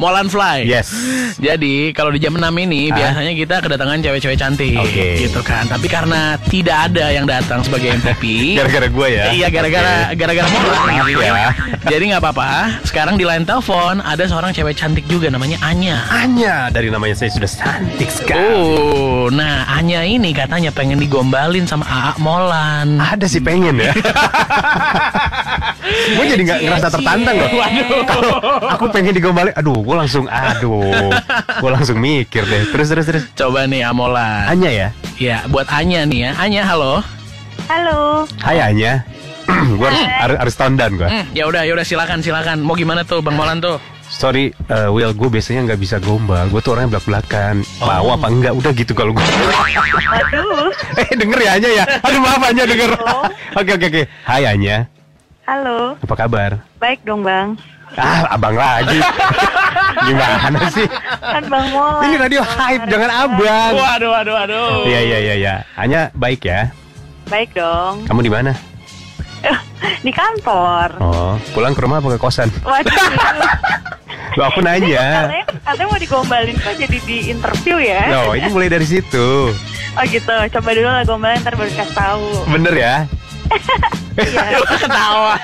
[0.00, 0.66] Molan Fly.
[0.66, 0.88] yes.
[1.38, 2.96] Jadi kalau di jam 6 ini Hah?
[2.96, 5.28] biasanya kita kedatangan cewek-cewek cantik Oke.
[5.28, 5.68] gitu kan.
[5.68, 8.56] Tapi karena tidak ada yang datang sebagai MVP.
[8.58, 9.24] Gara-gara gue ya.
[9.30, 11.50] Iya gara-gara gara-gara Molan gitu ya.
[11.86, 12.50] Jadi nggak apa-apa.
[12.82, 16.04] Sekarang di line telepon ada seorang cewek cantik juga namanya Anya.
[16.10, 18.52] Anya dari namanya saya sudah cantik sekali.
[18.56, 22.98] Oh, nah Anya ini katanya pengen digombalin sama AA Molan.
[22.98, 23.92] Ada sih pengen ya.
[26.16, 27.50] gue jadi nggak ngerasa tertantang loh.
[27.54, 28.02] Waduh.
[28.08, 28.36] Kalau
[28.72, 31.12] aku pengen digombalin, aduh, gue langsung, aduh,
[31.60, 32.68] gue langsung mikir deh.
[32.72, 33.24] Terus terus terus.
[33.36, 34.48] Coba nih Amolan.
[34.50, 34.88] Anya ya.
[35.20, 36.30] Ya, buat Anya nih ya.
[36.40, 37.04] Anya, halo.
[37.70, 38.26] Halo.
[38.42, 39.06] Hai Anya.
[39.78, 41.08] gue harus, harus harus tone down gue.
[41.08, 42.62] Hmm, ya udah, ya udah silakan, silakan.
[42.62, 43.78] Mau gimana tuh, Bang Molan tuh?
[44.12, 46.44] Sorry, eh, Will, gue biasanya nggak bisa gombal.
[46.52, 47.64] Gue tuh orangnya belak-belakan.
[47.80, 48.52] Mau apa enggak?
[48.52, 49.24] Udah gitu kalau gue.
[49.24, 50.68] Aduh.
[51.00, 51.84] eh denger ya Anya ya.
[52.04, 52.92] Aduh maaf Anya denger.
[53.56, 54.02] Oke oke oke.
[54.28, 54.86] Hai Anya.
[55.48, 55.96] Halo.
[55.98, 56.60] Apa kabar?
[56.78, 57.56] Baik dong, Bang.
[57.98, 59.00] Ah, abang lagi.
[60.06, 60.86] Gimana sih?
[61.18, 61.66] Kan Bang.
[62.04, 63.72] Ini radio hype, jangan abang.
[63.74, 64.72] Waduh, waduh, waduh.
[64.86, 65.54] Iya iya iya iya.
[65.74, 66.70] Anya baik ya.
[67.26, 68.04] Baik dong.
[68.06, 68.52] Kamu di mana?
[70.02, 70.88] Di kantor.
[70.98, 72.48] Oh, pulang ke rumah apa ke kosan?
[72.62, 72.90] Waduh.
[74.38, 75.28] Loh, aku nanya.
[75.28, 78.02] Katanya, katanya mau digombalin kok jadi di interview ya?
[78.08, 79.52] Loh, ini mulai dari situ.
[79.92, 80.32] Oh gitu.
[80.56, 82.26] Coba dulu lah gombalin ntar baru kasih tahu.
[82.48, 82.94] Bener ya?
[84.16, 84.64] Iya.
[84.80, 85.36] Ketawa.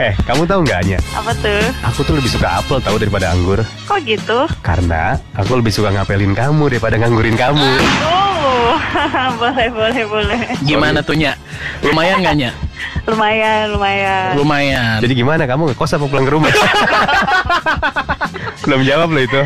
[0.00, 0.98] Eh, kamu tahu nggak Anya?
[1.14, 1.62] Apa tuh?
[1.92, 3.62] Aku tuh lebih suka apel tahu daripada anggur.
[3.86, 4.48] Kok gitu?
[4.64, 7.70] Karena aku lebih suka ngapelin kamu daripada nganggurin kamu.
[8.74, 8.82] Oh,
[9.40, 10.38] boleh boleh boleh.
[10.60, 11.38] Gimana tuh, Nya?
[11.80, 12.50] Lumayan nggak, Nya?
[13.04, 14.32] Lumayan lumayan.
[14.34, 14.96] Lumayan.
[14.98, 16.50] Jadi gimana kamu ngekos apa pulang ke rumah?
[18.64, 19.40] Belum jawab loh itu.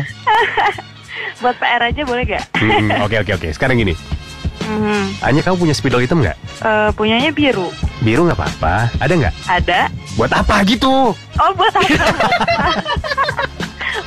[1.41, 2.43] Buat PR aja boleh gak?
[2.53, 3.47] Hmm, Oke oke oke.
[3.51, 3.93] Sekarang gini,
[4.59, 6.37] Hmm, Anya kamu punya spidol hitam nggak?
[6.59, 7.73] eh, punyanya biru.
[7.99, 8.91] Biru nggak apa-apa.
[8.97, 9.33] Ada nggak?
[9.49, 9.79] Ada.
[10.13, 11.09] Buat apa gitu?
[11.15, 11.89] Oh buat apa?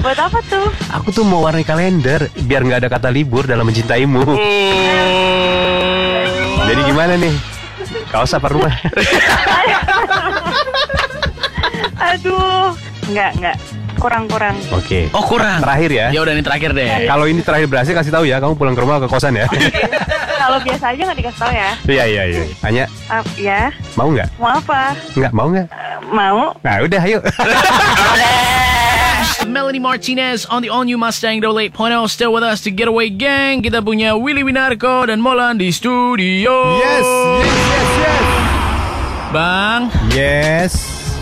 [0.03, 0.67] Buat apa tuh?
[0.93, 4.27] Aku tuh mau warnai kalender biar nggak ada kata libur dalam mencintaimu.
[6.63, 7.35] Jadi gimana nih?
[8.11, 8.73] Kaos apa rumah?
[12.03, 12.75] Aduh,
[13.09, 13.57] nggak nggak
[13.97, 14.59] kurang kurang.
[14.75, 15.07] Oke.
[15.15, 15.63] Oh, kurang.
[15.63, 16.07] Terakhir ya.
[16.11, 17.07] Ya udah ini terakhir deh.
[17.07, 19.47] Kalau ini terakhir berhasil kasih tahu ya, kamu pulang ke rumah ke kosan ya.
[20.35, 21.71] Kalau biasa aja nggak dikasih tahu ya?
[21.87, 22.43] Iya iya iya.
[22.67, 24.29] Anya Ah, ya, mau nggak?
[24.43, 24.99] mau apa?
[25.15, 25.67] Nggak mau nggak?
[25.71, 26.41] Eh, mau?
[26.59, 27.19] Nah udah ayo.
[29.53, 31.77] Melanie Martinez on the all new Mustang Double 8.0
[32.09, 33.61] still with us to Getaway Gang.
[33.61, 36.81] Kita punya Willy Winarko dan Molan di studio.
[36.81, 37.05] yes
[37.45, 38.25] yes yes.
[39.29, 40.73] Bang, Yes.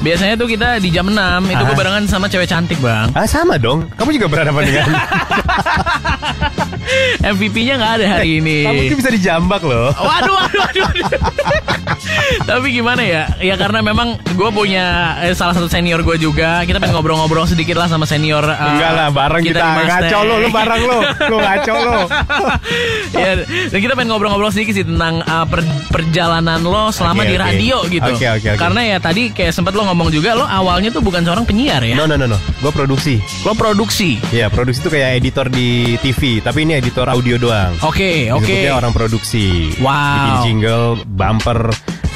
[0.00, 1.66] biasanya tuh kita di jam 6 itu Ah.
[1.66, 3.10] gue barengan sama cewek cantik, Bang.
[3.12, 3.90] Ah sama dong.
[3.94, 4.86] Kamu juga berhadapan dengan.
[7.22, 8.66] MVP-nya nggak ada hari ini.
[8.66, 9.90] Kamu tuh bisa dijambak loh.
[9.92, 10.84] Waduh, waduh, waduh.
[10.86, 11.22] waduh.
[12.50, 13.30] Tapi gimana ya?
[13.38, 14.84] Ya karena memang gue punya
[15.22, 16.66] eh, salah satu senior gue juga.
[16.66, 18.42] Kita pengen ngobrol-ngobrol sedikit lah sama senior.
[18.42, 19.86] eh, Enggak lah, bareng kita, Mustang.
[19.86, 20.98] ngaco lo, lu bareng lo,
[21.30, 21.98] lu ngaco lo.
[23.22, 23.30] ya,
[23.70, 25.62] dan kita pengen ngobrol-ngobrol sedikit sih tentang uh, per-
[25.94, 28.10] perjalanan lo selama Oke, di radio gitu.
[28.10, 28.58] Oke, oke, oke.
[28.58, 31.94] Karena ya tadi kayak sempat lo ngomong juga lo awalnya tuh bukan seorang penyiar ya.
[31.94, 33.22] No no no no, gue produksi.
[33.46, 34.18] Lo produksi.
[34.34, 37.78] Ya produksi itu kayak editor di TV, tapi ini editor audio doang.
[37.86, 38.42] Oke, oke.
[38.42, 39.70] Disebutnya orang produksi.
[39.78, 39.94] Wow.
[39.94, 41.70] Bikin jingle, bumper,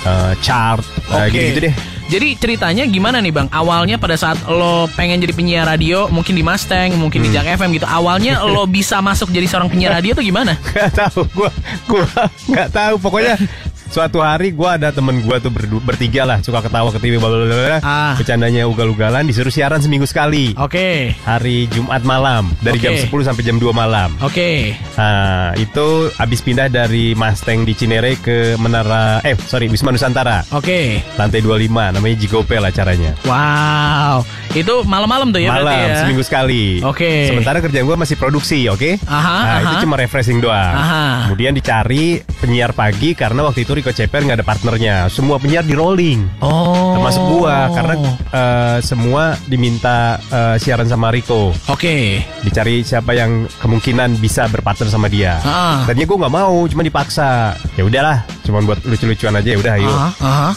[0.04, 1.32] eh, chart, eh, Oke.
[1.32, 1.74] gitu-gitu deh.
[2.04, 3.48] Jadi ceritanya gimana nih bang?
[3.48, 7.36] Awalnya pada saat lo pengen jadi penyiar radio, mungkin di Mustang, mungkin di Hmm.
[7.40, 7.88] Jack FM gitu.
[7.88, 10.60] Awalnya lo bisa masuk jadi seorang penyiar radio tuh gimana?
[10.68, 11.48] Gak tahu, gue
[11.88, 12.04] gua
[12.44, 12.94] nggak tahu.
[13.00, 13.40] Pokoknya
[13.86, 17.28] suatu hari gue ada temen gue tuh berdu- bertiga lah, suka ketawa ke TV, bla
[17.28, 17.78] bla bla, bla.
[17.80, 18.14] Ah.
[18.14, 20.54] bercandanya ugal-ugalan, disuruh siaran seminggu sekali.
[20.56, 22.84] Oke, Hari Jumat malam dari Oke.
[22.84, 24.14] jam 10 sampai jam 2 malam.
[24.18, 30.46] oke, Nah, itu abis pindah dari Mustang di Cinere ke Menara eh sorry Wisma Nusantara.
[30.48, 31.02] oke.
[31.14, 33.12] Lantai 25 namanya Jigopel acaranya.
[33.24, 35.96] Wow, itu malam-malam tuh ya Malam berarti ya?
[36.00, 36.64] seminggu sekali.
[36.80, 37.26] Oke.
[37.26, 38.98] Sementara kerjaan gue masih produksi, oke?
[39.04, 39.62] Aha, nah, aha.
[39.62, 40.74] itu cuma refreshing doang.
[40.74, 41.26] Aha.
[41.26, 42.04] Kemudian dicari
[42.38, 45.10] penyiar pagi karena waktu itu Rico Ceper nggak ada partnernya.
[45.10, 46.40] Semua penyiar di rolling.
[46.40, 47.94] Oh, Termasuk gua karena
[48.30, 51.50] eh, semua diminta eh, siaran sama Rico.
[51.68, 55.36] Oke, Dicari siapa yang kemungkinan bisa berpartner sama dia.
[55.42, 55.82] Ah.
[55.84, 57.58] Tadinya gue nggak mau, cuma dipaksa.
[57.74, 59.90] Ya udahlah, cuma buat lucu-lucuan aja ya udah ayo.
[59.90, 60.50] Aha, aha.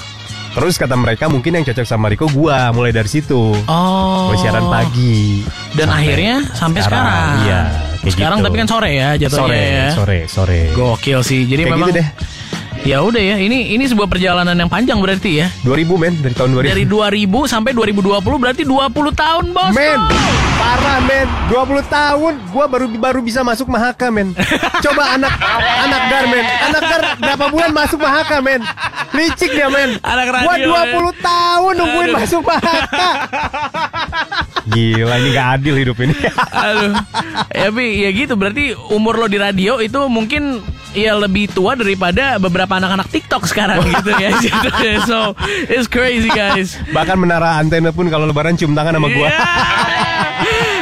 [0.58, 3.54] Terus kata mereka mungkin yang cocok sama Rico gua mulai dari situ.
[3.70, 4.34] Oh.
[4.34, 5.46] Gue siaran pagi.
[5.78, 7.30] Dan Sampai akhirnya sampai sekarang.
[7.46, 7.62] Iya.
[7.98, 8.46] kayak Sekarang gitu.
[8.50, 9.88] tapi kan sore ya jatuhnya sore, ya.
[9.94, 10.60] sore, sore.
[10.74, 11.46] Gokil sih.
[11.46, 12.08] Jadi Kayak memang gitu deh.
[12.88, 15.52] Ya udah ya, ini ini sebuah perjalanan yang panjang berarti ya.
[15.68, 16.72] 2000 men dari tahun 2000.
[16.72, 19.76] Dari 2000 sampai 2020 berarti 20 tahun, Bos.
[19.76, 20.00] Men,
[20.56, 24.32] parah men, 20 tahun gua baru baru bisa masuk Mahaka men.
[24.88, 25.36] Coba anak
[25.84, 28.64] anak Gar men, anak Gar berapa bulan masuk Mahaka men?
[29.12, 30.00] Licik dia men.
[30.00, 32.20] Anak radio, Gua 20 tahun nungguin Aduh.
[32.24, 33.10] masuk Mahaka.
[34.68, 36.16] Gila ini gak adil hidup ini.
[36.68, 36.94] Aduh.
[37.56, 40.60] Ya, Bi, ya gitu berarti umur lo di radio itu mungkin
[40.92, 44.36] ya lebih tua daripada beberapa anak-anak TikTok sekarang gitu ya.
[45.10, 45.38] so,
[45.72, 46.76] it's crazy guys.
[46.92, 49.30] Bahkan menara antena pun kalau lebaran cium tangan sama gua.
[49.32, 50.18] Yeah.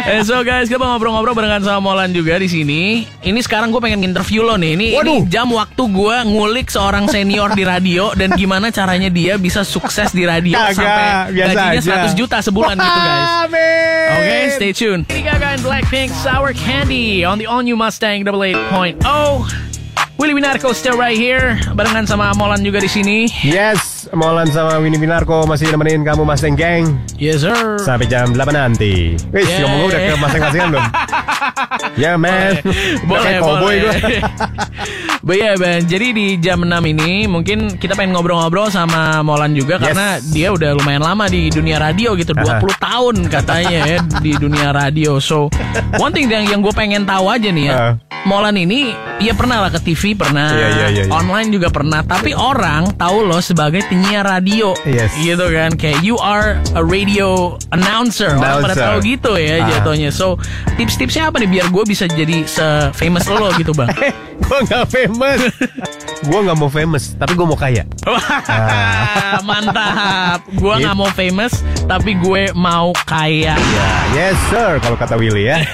[0.06, 3.10] Eh, so guys, kita ngobrol-ngobrol barengan sama Molan juga di sini.
[3.26, 4.78] Ini sekarang gue pengen interview lo nih.
[4.78, 9.66] Ini, ini jam waktu gue ngulik seorang senior di radio dan gimana caranya dia bisa
[9.66, 12.14] sukses di radio Kagak, sampai gajinya aja.
[12.14, 13.30] 100 juta sebulan gitu guys.
[13.50, 13.75] men.
[14.16, 15.04] Oke, stay tuned.
[15.10, 19.02] Lady Gaga and Blackpink Sour Candy on the all new Mustang 88.0.
[20.16, 23.28] Willy Winarko still right here barengan sama Molan juga di sini.
[23.44, 26.88] Yes, Molan sama Winnie Binarko masih nemenin kamu Mustang Gang
[27.20, 27.76] Yes sir.
[27.84, 29.20] sampai jam 8 nanti.
[29.36, 29.68] Wih, Yeah.
[29.68, 30.86] ngomong udah ke masing-masingan belum?
[31.96, 32.60] Ya, man.
[32.64, 34.20] Udah boleh, cowboy boleh.
[35.26, 39.82] But yeah, Ben, jadi di jam 6 ini mungkin kita pengen ngobrol-ngobrol sama Molan juga
[39.82, 39.90] Yes.
[39.90, 42.78] karena dia udah lumayan lama di dunia radio gitu, 20 Aha.
[42.78, 45.18] tahun katanya ya di dunia radio.
[45.18, 45.50] So,
[45.98, 47.74] one thing yang yang gue pengen tahu aja nih ya.
[47.74, 47.94] Ah.
[48.26, 48.90] Molan ini
[49.22, 51.14] ya pernah lah ke TV pernah, Iya, iya, iya, iya.
[51.14, 55.14] online juga pernah, tapi orang tahu lo sebagai penyiar radio, Yes.
[55.16, 59.70] gitu kan, kayak you are a radio announcer, orang pada tahu gitu ya Ah.
[59.74, 60.10] jatuhnya.
[60.10, 60.38] So
[60.74, 63.90] tips-tipsnya apa nih biar gue bisa jadi se-famous lo gitu bang?
[64.46, 65.14] Gua nggak famous.
[66.28, 67.84] gua nggak mau famous, tapi gua mau kaya.
[69.48, 70.40] Mantap.
[70.52, 70.82] Gue Gitu.
[70.82, 71.54] nggak mau famous,
[71.86, 73.56] tapi gue mau kaya.
[74.12, 75.58] Yes sir, kalau kata Willy ya.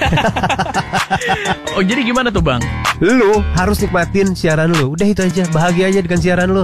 [1.72, 2.60] Oh jadi gimana tuh bang?
[3.00, 4.92] lu harus nikmatin siaran lu.
[4.92, 6.60] Udah itu aja, bahagia aja dengan siaran lu.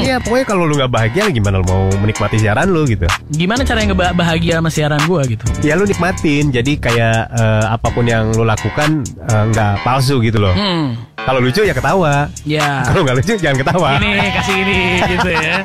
[0.00, 3.04] Iya, pokoknya kalau lu nggak bahagia, gimana lu mau menikmati siaran lu gitu?
[3.30, 5.44] Gimana cara yang bahagia sama siaran gue gitu?
[5.60, 10.40] Ya lu nikmatin, jadi kayak eh, apa pun yang lu lakukan eh, nggak palsu gitu
[10.40, 10.56] loh.
[10.56, 11.99] Hmm, Kalau lucu ya ketawa.
[12.46, 12.84] Ya.
[12.86, 13.88] Kalau nggak lucu jangan ketawa.
[13.98, 14.78] Ini kasih ini
[15.16, 15.56] gitu ya.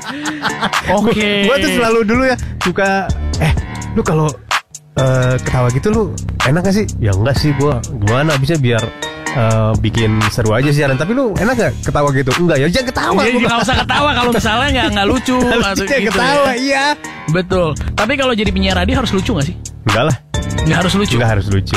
[0.97, 1.31] Oke.
[1.47, 3.07] Gue tuh selalu dulu ya suka
[3.43, 3.53] eh
[3.95, 4.27] lu kalau
[4.99, 6.03] eh, ketawa gitu lu
[6.47, 6.85] enak gak sih?
[6.99, 8.83] Ya enggak sih gua gimana bisa biar
[9.35, 10.95] eh, bikin seru aja siaran.
[10.95, 12.31] Tapi lu enak gak ketawa gitu?
[12.39, 13.19] Enggak ya jangan ketawa.
[13.23, 15.37] Jadi Gua nggak usah ketawa kalau misalnya nggak nggak lucu.
[15.51, 16.53] atau jangan gitu ketawa, ya.
[16.59, 16.85] iya.
[17.31, 17.69] Betul.
[17.95, 19.55] Tapi kalau jadi penyiar radio harus lucu nggak sih?
[19.85, 20.15] Enggak lah,
[20.65, 21.15] Nggak harus lucu.
[21.15, 21.75] enggak harus lucu.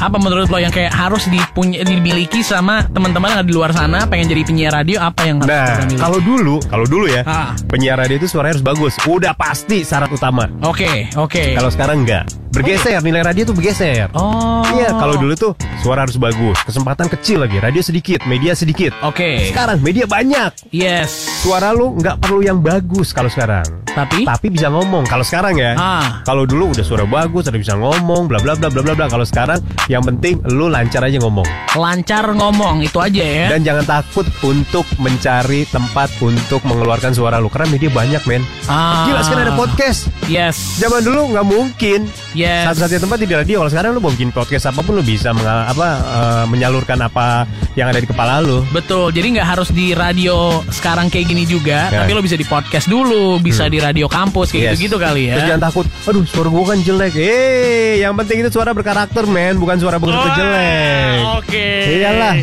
[0.00, 4.08] Apa menurut lo yang kayak harus dipunya, dimiliki sama teman-teman yang ada di luar sana
[4.08, 7.52] pengen jadi penyiar radio apa yang harus Nah, kalau dulu, kalau dulu ya, Ah.
[7.68, 8.96] penyiar radio itu suaranya harus bagus.
[9.04, 10.48] Udah pasti syarat utama.
[10.64, 11.52] Oke, oke.
[11.52, 12.24] Kalau sekarang enggak.
[12.50, 14.10] Bergeser nilai radio tuh bergeser.
[14.12, 14.62] Oh.
[14.70, 18.90] Iya, kalau dulu tuh suara harus bagus, kesempatan kecil lagi, radio sedikit, media sedikit.
[19.02, 19.50] Oke.
[19.50, 21.10] Sekarang media banyak, Yes.
[21.42, 23.64] suara lu nggak perlu yang bagus kalau sekarang.
[23.90, 25.02] Tapi Tapi bisa ngomong.
[25.02, 26.22] Kalau sekarang ya, Ah.
[26.22, 29.06] kalau dulu udah suara bagus, udah bisa ngomong, bla bla bla bla bla bla.
[29.06, 29.58] Kalau sekarang
[29.90, 31.46] yang penting lu lancar aja ngomong.
[31.70, 33.46] lancar ngomong itu aja ya.
[33.50, 38.42] Dan jangan takut untuk mencari tempat untuk mengeluarkan suara lu karena media banyak men.
[38.66, 39.06] Ah.
[39.06, 40.06] Gila sekarang ada podcast.
[40.26, 40.78] Yes.
[40.78, 42.00] Zaman dulu nggak mungkin.
[42.30, 42.39] Yes.
[42.42, 43.56] Satu-satunya tempat di radio.
[43.60, 47.86] Kalau sekarang lu mau bikin podcast apa pun lu bisa apa eh, menyalurkan apa yang
[47.86, 48.62] ada di kepala lu.
[48.70, 52.02] Betul, jadi nggak harus di radio sekarang kayak gini juga, Ya.
[52.02, 54.70] tapi lo bisa di podcast dulu, bisa di radio kampus kayak Yes.
[54.76, 55.48] gitu-gitu kali Terus ya.
[55.54, 55.86] jangan takut.
[56.06, 57.12] Aduh suara gua kan jelek.
[57.14, 61.18] Eh, yang penting itu suara berkarakter men, bukan suara begitu Wah, jelek.
[61.40, 61.66] Oke.
[61.98, 62.34] Iyalah.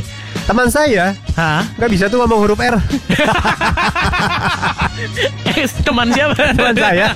[0.47, 1.67] Teman saya Hah?
[1.75, 2.79] nggak bisa tuh ngomong huruf R.
[5.57, 6.33] Eh, teman siapa?
[6.57, 7.09] Teman saya.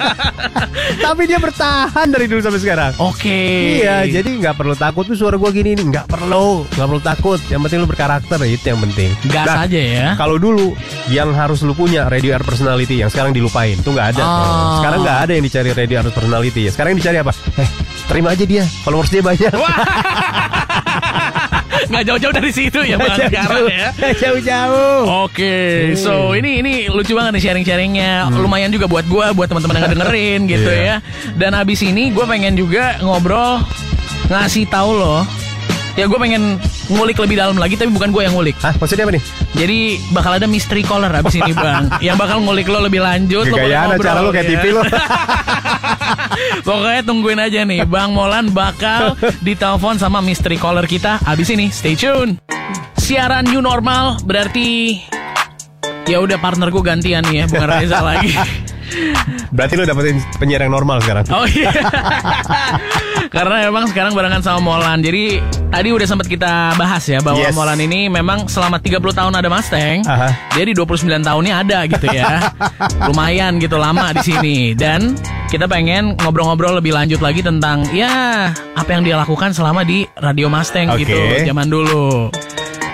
[0.97, 2.91] Tapi dia bertahan dari dulu sampai sekarang.
[2.97, 3.81] Oke.
[3.81, 7.39] Iya, jadi nggak perlu takut tuh suara gua gini nih, nggak perlu, nggak perlu takut.
[7.49, 9.09] Yang penting lu berkarakter itu yang penting.
[9.29, 10.07] gas Nah, aja ya.
[10.17, 10.73] Kalau dulu
[11.09, 14.23] yang harus lu punya radio air personality yang sekarang dilupain, tuh nggak ada.
[14.25, 14.81] Oh.
[14.81, 16.61] Sekarang nggak ada yang dicari radio air personality.
[16.69, 17.33] Sekarang yang dicari apa?
[17.61, 17.69] Eh,
[18.09, 19.53] terima aja dia, followers dia banyak.
[21.91, 23.87] Nggak jauh-jauh dari situ ya bang sekarang ya.
[24.15, 25.27] Jauh-jauh.
[25.27, 25.55] Oke,
[25.93, 28.31] so ini ini lucu banget nih sharing-sharingnya.
[28.31, 31.03] Lumayan juga buat gua, buat teman-teman yang dengerin gitu Iya.
[31.03, 31.35] ya.
[31.35, 33.59] Dan abis ini gue pengen juga ngobrol
[34.27, 35.27] ngasih tahu lo.
[35.99, 36.55] Ya gue pengen
[36.87, 38.55] ngulik lebih dalam lagi, tapi bukan gue yang ngulik.
[38.63, 39.23] Hah, maksudnya apa nih?
[39.59, 39.79] Jadi
[40.15, 43.43] bakal ada mystery caller abis ini bang, yang bakal ngulik lo lebih lanjut.
[43.51, 44.51] lo ngobrol, acara lu kayak ya.
[44.55, 44.81] TV lu.
[46.63, 51.67] Pokoknya tungguin aja nih, Bang Molan bakal ditelepon sama mystery caller kita abis ini.
[51.67, 52.39] Stay tune.
[52.95, 54.95] Siaran new normal berarti
[56.07, 58.31] ya udah partner gue gantian nih ya, bukan Reza lagi.
[59.51, 61.23] Berarti lu dapetin penyiar yang normal sekarang.
[61.31, 61.71] Oh iya.
[63.35, 64.99] Karena memang sekarang barengan sama Molan.
[64.99, 65.39] Jadi
[65.71, 67.55] tadi udah sempat kita bahas ya bahwa Yes.
[67.55, 70.03] Molan ini memang selama 30 tahun ada Mustang.
[70.03, 70.29] Aha.
[70.53, 72.51] Jadi 29 tahunnya ada gitu ya.
[73.07, 75.15] Lumayan gitu lama di sini dan
[75.47, 80.47] kita pengen ngobrol-ngobrol lebih lanjut lagi tentang ya apa yang dia lakukan selama di Radio
[80.47, 81.07] Mustang Oke.
[81.07, 82.27] gitu zaman dulu.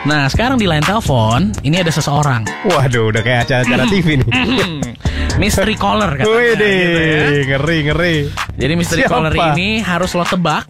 [0.08, 2.46] Nah, sekarang di line telepon ini ada seseorang.
[2.64, 4.30] Waduh, udah kayak acara-acara TV nih.
[5.38, 7.26] Mystery caller katanya Wih gitu ya.
[7.54, 8.16] ngeri ngeri.
[8.58, 9.14] Jadi mystery Siapa?
[9.14, 10.66] caller ini harus lo tebak.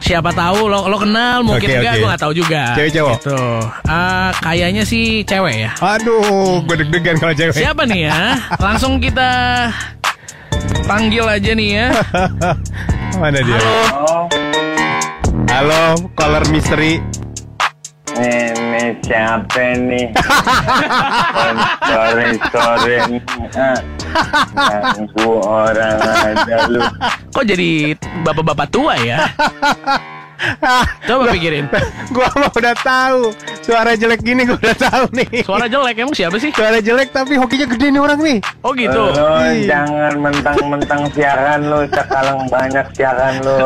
[0.00, 2.00] Siapa tahu lo lo kenal mungkin Oke, enggak oke.
[2.00, 2.62] gue nggak tahu juga.
[2.72, 3.16] Cewek, cowok?
[3.20, 3.38] Gitu.
[3.84, 5.70] Ah, kayaknya sih cewek ya.
[5.76, 7.52] Aduh, gue deg-degan kalau cewek.
[7.52, 8.16] Siapa nih ya?
[8.56, 9.28] Langsung kita
[10.88, 11.86] panggil aja nih ya.
[13.20, 13.60] Mana dia?
[15.52, 15.82] Halo,
[16.16, 17.02] caller mystery.
[18.86, 20.14] Ini siapa nih?
[21.82, 23.20] Sore sore nih.
[24.54, 26.86] Ganggu orang aja lu.
[27.34, 29.26] Kok jadi bapak-bapak tua ya?
[31.08, 31.66] Coba pikirin.
[32.14, 33.32] Gua mah udah tahu.
[33.60, 35.42] Suara jelek gini gua udah tahu nih.
[35.42, 36.50] Suara jelek emang siapa sih?
[36.50, 38.38] Suara jelek tapi hokinya gede nih orang nih.
[38.60, 39.02] Oh gitu.
[39.10, 39.66] Lo Iya.
[39.68, 43.58] jangan mentang-mentang siaran lu, sekarang banyak siaran lu.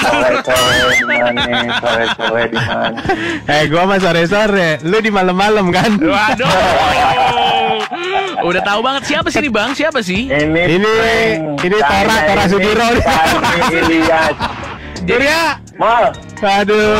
[0.00, 1.42] Sore-sore di mana?
[1.78, 2.98] Sore-sore di mana?
[3.44, 4.78] Eh, gua mah sore-sore.
[4.82, 5.90] Lu di malam-malam kan?
[5.98, 6.46] Waduh.
[8.40, 9.70] Udah tahu banget siapa sih nih Bang?
[9.74, 10.26] Siapa sih?
[10.26, 10.96] Ini Ini-
[11.60, 12.86] ini Tora- Tora ini Sudiro
[13.68, 14.36] Ilyas.
[15.00, 15.40] Surya.
[15.80, 16.12] Mal,
[16.44, 16.92] Aduh,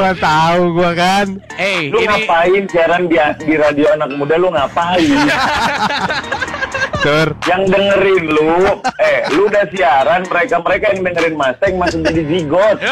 [0.00, 1.36] nggak tahu gua kan.
[1.60, 5.04] Eh, lu ini ngapain siaran di, di radio anak muda lu ngapain?
[7.02, 7.34] Sur.
[7.50, 12.76] yang dengerin lu, eh lu udah siaran, mereka mereka yang dengerin Mustang masih jadi zigot.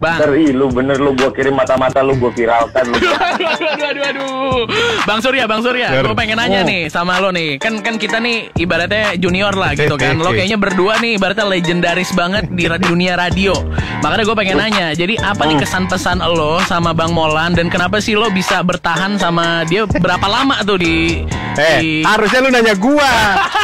[0.00, 0.16] Bang.
[0.16, 2.96] Ter, ih, lu bener lu gua kirim mata-mata lu gua viralkan lu.
[2.96, 4.60] aduh, aduh, aduh, aduh, aduh.
[5.04, 6.08] Bang Surya, Bang Surya, Sur.
[6.08, 7.60] gue pengen nanya nih sama lo nih.
[7.60, 10.16] Kan kan kita nih ibaratnya junior lah gitu kan.
[10.16, 13.52] Lo kayaknya berdua nih ibaratnya legendaris banget di dunia radio.
[14.00, 18.00] Makanya gue pengen nanya, jadi apa nih kesan pesan lo sama Bang Molan dan kenapa
[18.00, 23.12] sih lo bisa bertahan sama dia berapa lama tuh di Eh, harusnya lu nanya gua.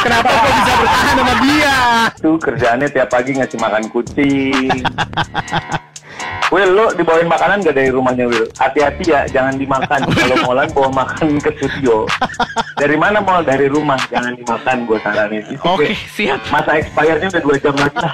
[0.03, 1.77] Kenapa gua bisa bertahan sama dia?
[2.19, 4.71] Tuh kerjaannya tiap pagi ngasih makan kucing.
[6.47, 8.47] Will, lu dibawain makanan gak dari rumahnya Will?
[8.55, 9.99] Hati-hati ya, jangan dimakan.
[10.15, 12.07] Kalau Molan bawa makan ke studio.
[12.79, 13.43] Dari mana mau?
[13.43, 14.87] Dari rumah, jangan dimakan.
[14.87, 15.43] Gue saranin.
[15.59, 16.39] Oke, gue- siap.
[16.47, 18.13] Masa expirednya udah dua jam lagi lah.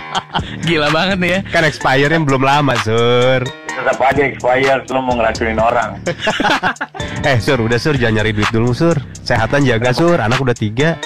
[0.66, 1.40] Gila banget nih ya.
[1.52, 3.44] Kan expirednya belum lama, Sur.
[3.68, 5.90] Tetap aja expired, lu mau ngeracunin orang.
[7.18, 8.94] Eh, Sur, udah Sur, jangan nyari duit dulu, Sur.
[9.20, 10.16] Sehatan jaga, Sur.
[10.16, 10.96] Anak udah tiga.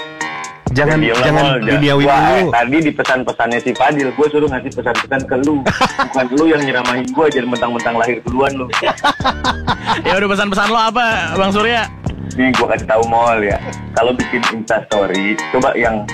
[0.73, 1.69] Jangan lah, jangan Mol.
[1.69, 2.51] duniawi Wah, eh, dulu.
[2.57, 5.61] tadi di pesan-pesannya si Fadil, gue suruh ngasih pesan-pesan ke lu.
[6.09, 8.67] Bukan lu yang nyeramahin gue, jadi mentang-mentang lahir duluan lu.
[10.09, 11.85] Ya udah pesan-pesan lo apa, Bang Surya?
[12.33, 13.61] Nih gue kasih tahu Mall ya,
[13.93, 16.09] kalau bikin Insta Story, coba yang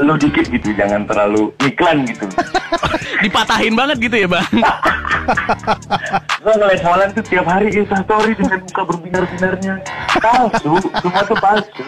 [0.00, 2.28] lu dikit gitu, jangan terlalu iklan gitu.
[3.24, 4.44] Dipatahin banget gitu ya bang.
[6.42, 9.74] Gue ngeliat Molan tuh tiap hari Insta story dengan muka berbinar-binarnya.
[10.18, 11.84] Palsu, semua tuh palsu.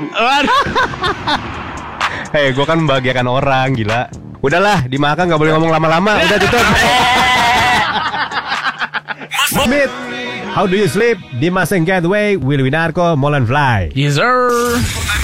[2.35, 4.11] Hei, gue kan membahagiakan orang, gila.
[4.43, 6.18] Udahlah, dimakan nggak boleh ngomong lama-lama.
[6.18, 6.66] Udah tutup.
[9.55, 9.95] Smith,
[10.51, 11.14] how do you sleep?
[11.39, 13.95] Dimas and Getaway, Willy Winarko, Molan Fly.
[13.95, 14.51] Yes sir.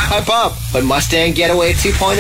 [0.07, 2.15] Hype up on Mustang Getaway 2.0.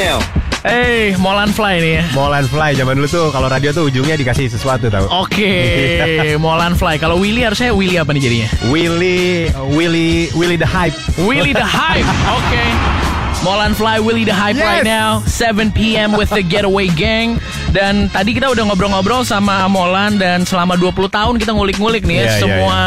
[0.66, 2.04] Eh, Molan Fly nih ya.
[2.10, 5.06] Molan Fly zaman dulu tuh kalau radio tuh ujungnya dikasih sesuatu tau.
[5.22, 5.54] Oke,
[6.42, 6.98] Molan Fly.
[6.98, 8.48] Kalau Willy harusnya Willy apa nih jadinya?
[8.74, 10.98] Willy, Willy, Willy the Hype.
[11.22, 12.02] Willy the Hype.
[12.42, 13.09] Oke.
[13.40, 14.68] Molan Fly, Willy the Hype Yes.
[14.68, 15.24] right now.
[15.24, 16.12] 7 p.m.
[16.12, 17.40] with the Getaway Gang.
[17.72, 22.20] Dan tadi kita udah ngobrol-ngobrol sama Molan dan selama 20 tahun kita ngulik-ngulik nih ya
[22.20, 22.78] Iya, iya, semua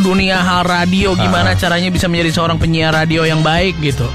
[0.00, 4.08] dunia hal radio gimana caranya bisa menjadi seorang penyiar radio yang baik gitu.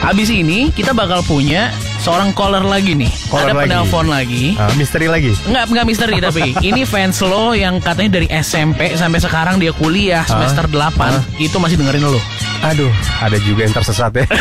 [0.00, 1.68] Abis ini kita bakal punya
[2.02, 3.10] seorang caller lagi nih.
[3.30, 3.70] Caller Ada lagi.
[3.70, 4.44] penelpon lagi.
[4.58, 5.30] Ah, misteri lagi.
[5.46, 10.26] Enggak, enggak misteri tapi ini fans lo yang katanya dari SMP sampai sekarang dia kuliah
[10.26, 12.18] semester 8 itu masih dengerin lo.
[12.62, 14.22] Aduh, ada juga yang tersesat ya.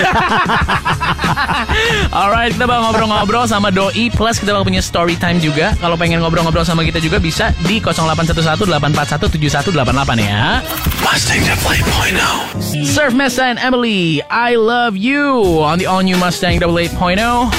[2.14, 5.74] Alright, kita bakal ngobrol-ngobrol sama Doi Plus kita bakal punya story time juga.
[5.82, 10.62] Kalau pengen ngobrol-ngobrol sama kita juga bisa di 0811-841-7188 ya.
[11.02, 12.86] Mustang Getaway 2.0.
[12.86, 15.34] Surf Mesa and Emily, I love you
[15.66, 16.94] on the all new Mustang 8.0.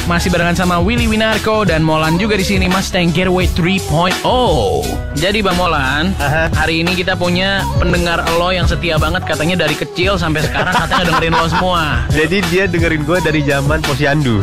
[0.02, 4.18] Masih barengan sama Willy Winarko dan Molan juga di sini Mustang Getaway 3.0.
[5.14, 6.50] Jadi Bang Molan, Aha.
[6.50, 11.04] hari ini kita punya pendengar lo yang setia banget katanya dari kecil sampai sekarang katanya
[11.06, 11.82] dengerin lo semua.
[12.10, 14.42] Jadi dia dengerin gue dari zaman posyandu.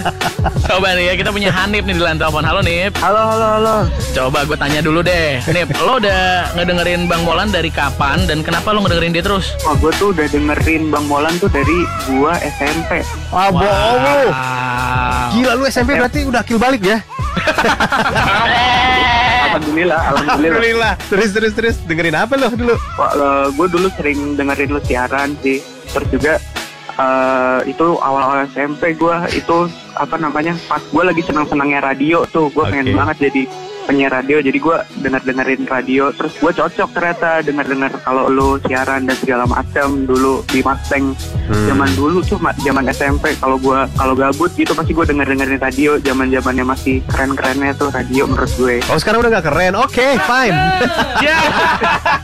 [0.68, 2.44] Coba nih ya, kita punya Hanif nih di line telepon.
[2.44, 2.92] Halo Nip.
[3.00, 3.76] Halo, halo, halo.
[4.12, 5.40] Coba gue tanya dulu deh.
[5.48, 9.56] Nip, lo udah ngedengerin Bang Molan dari kapan dan kenapa lo ngedengerin dia terus?
[9.64, 13.00] Wah, gue tuh udah dengerin Bang Molan tuh dari gua SMP.
[13.32, 14.22] ah, bohong lu.
[14.90, 15.30] Wow.
[15.30, 16.98] Gila lu SMP berarti udah akil balik ya?
[19.50, 20.34] Alhamdulillah, alhamdulillah.
[20.34, 20.92] Alhamdulillah.
[21.10, 22.74] Terus terus terus dengerin apa lo dulu?
[22.98, 25.58] Wah, gue dulu sering dengerin lu siaran sih.
[25.90, 26.38] Terus juga
[26.94, 29.56] eh, itu awal-awal SMP gue itu
[29.98, 32.98] apa namanya pas gue lagi senang-senangnya radio tuh gue pengen Oke.
[32.98, 33.42] banget jadi
[33.82, 38.48] penyiar radio jadi gue denger dengerin radio terus gue cocok ternyata denger denger kalau lu
[38.60, 41.12] siaran dan segala macam dulu di Mustang
[41.42, 41.66] Hmm.
[41.66, 45.58] zaman dulu tuh ma- zaman SMP kalau gue kalau gabut gitu pasti gue denger dengerin
[45.58, 49.74] radio zaman zamannya masih keren kerennya tuh radio menurut gue Oh sekarang udah gak keren.
[49.74, 50.54] Oke, fine.
[51.20, 51.36] Ya.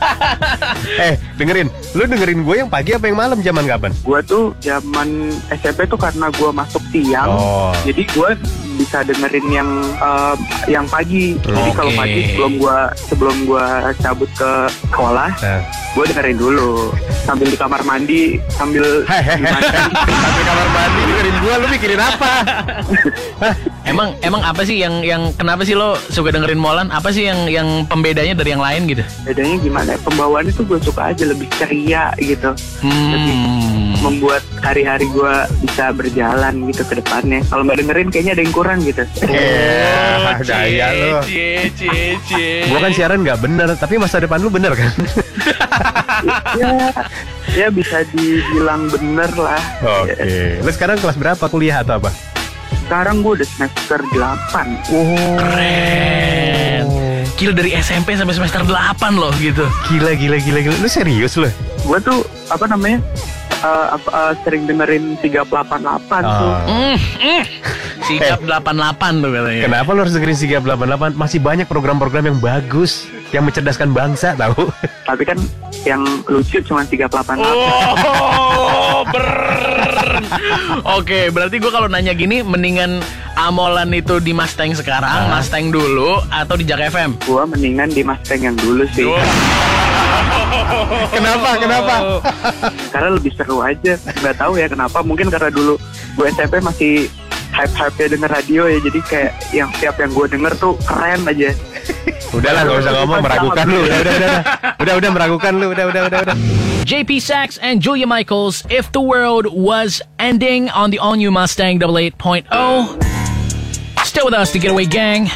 [1.03, 1.67] eh, dengerin.
[1.91, 3.91] Lu dengerin gue yang pagi apa yang malam zaman kapan?
[3.97, 5.07] gue tuh zaman
[5.51, 7.73] SMP tuh karena gue masuk siang Oh.
[7.83, 8.29] jadi gue
[8.77, 10.35] bisa dengerin yang eh,
[10.67, 11.97] yang pagi jadi kalau Oke.
[11.97, 13.65] pagi sebelum gue sebelum gue
[13.97, 14.51] cabut ke
[14.83, 15.61] sekolah Nah.
[15.93, 16.91] gue dengerin dulu
[17.23, 18.85] sambil di kamar mandi sambil.
[19.07, 22.31] Sampai kamar mandi dengerin gue, lu mikirin apa?
[23.87, 26.87] Emang emang apa sih yang yang kenapa sih lo suka dengerin Molan?
[26.89, 29.03] Apa sih yang yang pembedanya dari yang lain gitu?
[29.23, 33.95] bedanya gimana ya, pembawaannya tuh gue suka aja lebih ceria gitu Hmm.
[33.97, 38.79] membuat hari-hari gue bisa berjalan gitu ke depannya kalau nggak dengerin kayaknya ada yang kurang
[38.81, 41.11] gitu Eh, gaya lu.
[41.37, 42.65] Cie, cie, cie.
[42.65, 44.89] Gue kan siaran nggak bener, tapi masa depan lu bener kan?
[46.57, 46.89] ya
[47.53, 49.61] ya bisa dibilang bener lah
[50.01, 50.57] Oke.
[50.65, 52.09] Lu sekarang kelas berapa kuliah atau apa?
[52.87, 54.87] sekarang gue udah semester 8
[55.37, 56.85] Keren.
[57.35, 59.67] Gila dari SMP sampai semester 8 loh gitu.
[59.91, 60.75] Gila, gila, gila, gila.
[60.79, 61.51] Lu serius lu?
[61.87, 62.19] gue tuh
[62.51, 62.99] apa namanya
[63.57, 66.61] eh, apa, eh, sering dengerin 388 tuh Ah.
[66.65, 67.43] Hmm, hmm.
[68.07, 69.61] Sikap 88 tuh katanya.
[69.67, 71.17] Kenapa lu harus dengerin Sigap 88?
[71.17, 73.03] Masih banyak program-program yang bagus
[73.35, 74.71] yang mencerdaskan bangsa tahu.
[75.03, 75.35] tapi kan
[75.87, 79.25] yang lucu cuma 388 Oh, ber.
[80.83, 82.99] Oke, berarti gue kalau nanya gini, mendingan
[83.33, 87.15] Amolan itu di Mustang sekarang, Mustang dulu, atau di Jak FM?
[87.21, 89.07] gue mendingan di Mustang yang dulu sih
[91.13, 91.49] kenapa?
[91.57, 91.95] Kenapa?
[92.93, 95.77] karena lebih seru aja nggak tahu ya kenapa mungkin karena dulu
[96.15, 97.07] gue SMP masih
[97.49, 101.53] hype-hype ya denger radio ya jadi kayak yang setiap yang gue denger tuh keren aja
[102.35, 103.79] Udahlah, gak usah ngomong meragukan lu.
[103.87, 104.43] Udah, udah, udah, udah,
[104.77, 105.67] udah, udah meragukan lu.
[105.71, 106.35] Udah, udah, udah, udah.
[106.87, 112.47] JP Sachs and Julia Michaels, If the World Was Ending on the all-new Mustang 8.8.
[114.07, 115.27] Still with us, the Getaway Gang.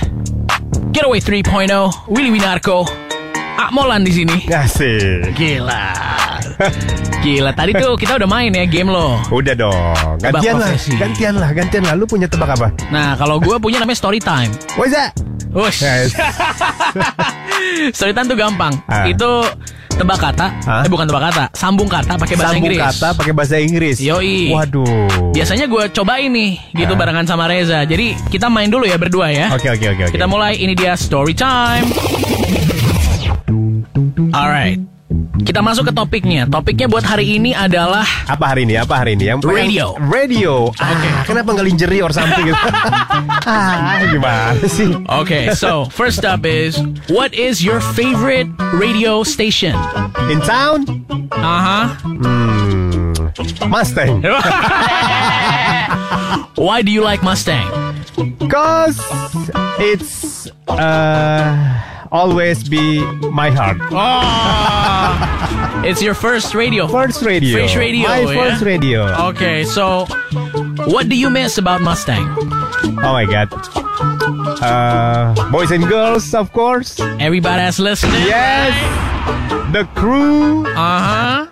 [0.91, 1.71] Getaway 3.0,
[2.07, 2.87] Willy Winarko.
[3.59, 4.47] Akmolan di sini.
[4.47, 5.35] Asik.
[5.35, 5.91] Gila.
[7.23, 9.21] Gila, tadi tuh kita udah main ya game lo.
[9.29, 10.17] Udah dong.
[10.17, 11.93] Gantian lah, gantian lah, gantian lah.
[11.93, 12.73] Lu punya tebak apa?
[12.89, 14.49] Nah, kalau gue punya namanya story time.
[14.73, 15.13] What's that?
[15.51, 15.79] Wush.
[15.85, 16.11] Guys.
[17.91, 18.73] story time tuh gampang.
[18.85, 19.05] Ah.
[19.05, 19.43] Itu
[19.91, 20.47] tebak kata.
[20.63, 20.81] Hah?
[20.83, 22.79] Eh bukan tebak kata, sambung kata pakai bahasa Sambung Inggris.
[22.81, 23.97] kata pakai bahasa Inggris.
[23.99, 24.49] Yoi.
[24.49, 25.31] Waduh.
[25.31, 26.99] Biasanya gue cobain nih gitu Ah.
[26.99, 27.83] barengan sama Reza.
[27.83, 29.51] Jadi kita main dulu ya berdua ya.
[29.51, 30.13] Oke oke oke oke.
[30.15, 31.87] Kita mulai ini dia story time.
[34.31, 34.90] Alright.
[35.41, 36.45] Kita masuk ke topiknya.
[36.45, 38.77] Topiknya buat hari ini adalah Apa hari ini?
[38.77, 39.33] Apa hari ini?
[39.33, 39.97] Yang Radio.
[39.97, 40.69] Radio.
[40.77, 42.53] Ah, kenapa nggak lingerie or something gitu?
[43.49, 44.93] ah, gimana sih?
[45.25, 46.77] Okay, so first up is
[47.09, 48.45] what is your favorite
[48.77, 49.73] radio station?
[50.29, 50.85] In town?
[51.33, 51.89] Uh-huh.
[52.05, 53.17] Hmm,
[53.65, 54.21] Mustang.
[56.61, 57.65] Why do you like Mustang?
[58.45, 59.01] Cause
[59.81, 61.57] it's uh
[62.11, 63.01] always be
[63.31, 63.77] my heart.
[63.91, 66.87] Oh, it's your first radio.
[66.87, 67.61] First radio.
[67.61, 68.33] First radio, My yeah?
[68.33, 69.07] first radio.
[69.29, 70.05] Okay, so
[70.87, 72.25] what do you miss about Mustang?
[73.03, 73.49] Oh my god.
[74.61, 76.99] Uh, boys and girls, of course.
[76.99, 78.21] Everybody that's listening.
[78.27, 78.73] Yes.
[79.73, 81.47] The crew Uh-huh.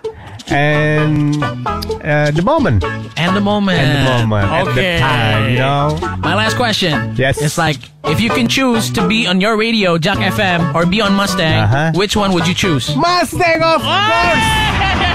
[0.52, 2.84] And uh, the moment.
[3.16, 3.78] And the moment.
[3.78, 4.50] And the moment.
[4.50, 4.98] At the Okay.
[4.98, 5.98] time, you know.
[6.18, 7.14] My last question.
[7.16, 7.40] Yes.
[7.40, 11.00] It's like if you can choose to be on your radio, Jack FM, or be
[11.00, 11.92] on Mustang, Uh-huh.
[11.94, 12.94] which one would you choose?
[12.96, 15.09] Mustang, of course.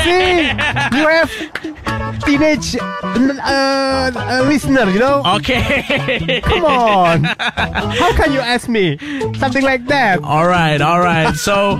[0.00, 0.48] See,
[0.96, 1.28] you have
[2.24, 5.20] teenage uh, uh, listener, you know.
[5.40, 6.40] Okay.
[6.44, 7.24] Come on.
[7.28, 8.96] How can you ask me
[9.36, 10.20] something like that?
[10.24, 11.36] All right, all right.
[11.36, 11.76] So,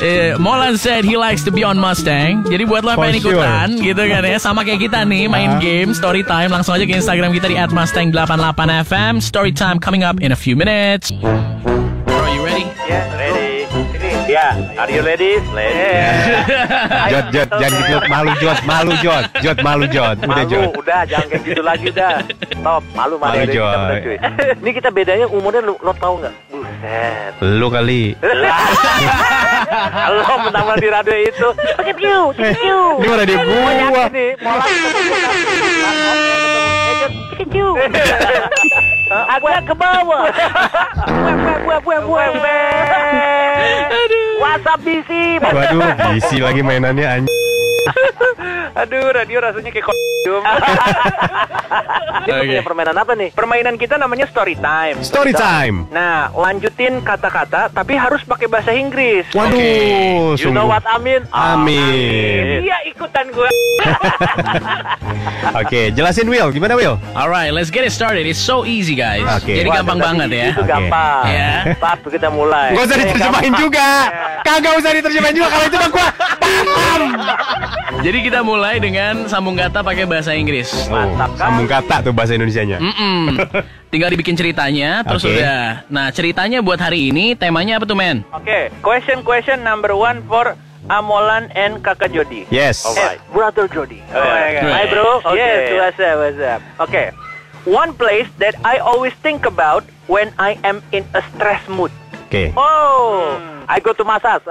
[0.00, 2.46] eh, Molan said he likes to be on Mustang.
[2.46, 3.34] Jadi buat lo yang For pengen sure.
[3.42, 4.38] ikutan, gitu kan ya.
[4.38, 5.60] Sama kayak kita nih, main Ah.
[5.60, 6.54] game, story time.
[6.54, 9.18] Langsung aja ke Instagram kita di @mustang88fm.
[9.18, 11.10] Story time coming up in a few minutes.
[14.34, 15.38] Ya, are you ready?
[15.54, 15.94] Ready.
[17.06, 20.74] Jod, Jod, jangan gitu malu Jod, malu Jod, Jod malu Jod, udah Malu, Jod.
[20.74, 22.18] udah jangan kayak gitu lagi udah.
[22.50, 23.46] Stop, malu malu.
[23.46, 24.18] Cuy.
[24.58, 26.34] Ini kita bedanya umurnya lu, lo tau nggak?
[26.50, 27.30] Buset.
[27.46, 28.18] Lu kali.
[30.18, 31.48] Lo menambah di radio itu.
[31.94, 32.82] View, pakai view.
[32.98, 33.54] Ini mah radio gua.
[33.70, 34.66] Banyak ini, mola.
[39.14, 39.46] Pakai view.
[39.46, 40.24] Agak ke bawah.
[41.64, 42.54] Buah, buah, buah, buah.
[44.42, 45.38] WhatsApp bisi.
[45.38, 47.30] Waduh, bisi lagi mainannya anjing.
[48.80, 50.42] Aduh, radio rasanya kayak kondom.
[52.24, 52.46] Ini Oke.
[52.48, 53.28] punya permainan apa nih?
[53.36, 54.96] Permainan kita namanya story time.
[55.04, 55.84] Story time.
[55.92, 59.28] Nah, lanjutin kata-kata tapi harus pakai bahasa Inggris.
[59.36, 60.66] Waduh, You know sungguh.
[60.66, 61.22] what I mean?
[61.28, 62.64] Amin.
[62.64, 63.50] Iya, ikutan gue.
[65.60, 66.96] Oke, jelasin Will, gimana Will?
[67.12, 68.24] Alright, let's get it started.
[68.24, 69.22] It's so easy, guys.
[69.36, 69.52] Oke.
[69.54, 70.46] Jadi gampang banget ya.
[70.50, 70.70] Itu Oke.
[70.72, 71.22] gampang.
[71.28, 71.76] Ya.
[71.76, 72.72] Satu kita mulai.
[72.72, 73.88] Gak usah diterjemahin juga.
[74.42, 76.33] Kagak usah diterjemahin juga kalau itu mah gua paham.
[78.04, 80.68] Jadi kita mulai dengan sambung kata pakai bahasa Inggris.
[80.92, 81.48] Mantap kan?
[81.48, 82.76] Sambung kata tuh bahasa Indonesianya.
[82.76, 83.32] Mm-mm.
[83.96, 85.40] Tinggal dibikin ceritanya, terus Oke.
[85.40, 85.88] udah.
[85.88, 88.20] Nah, ceritanya buat hari ini temanya apa tuh, men?
[88.36, 90.52] Oke, question question number one for
[90.92, 92.44] Amolan and Kakak Jody.
[92.52, 92.84] Yes.
[92.84, 94.04] Eh, brother Jody.
[94.12, 94.68] Oh, yeah.
[94.68, 95.24] Hi bro.
[95.24, 95.72] Okay.
[95.72, 96.60] Yes, what's up, what's up.
[96.84, 97.08] Okay.
[97.64, 101.88] One place that I always think about when I am in a stress mood.
[102.28, 102.52] Oke.
[102.52, 104.42] Oh, I go to massage.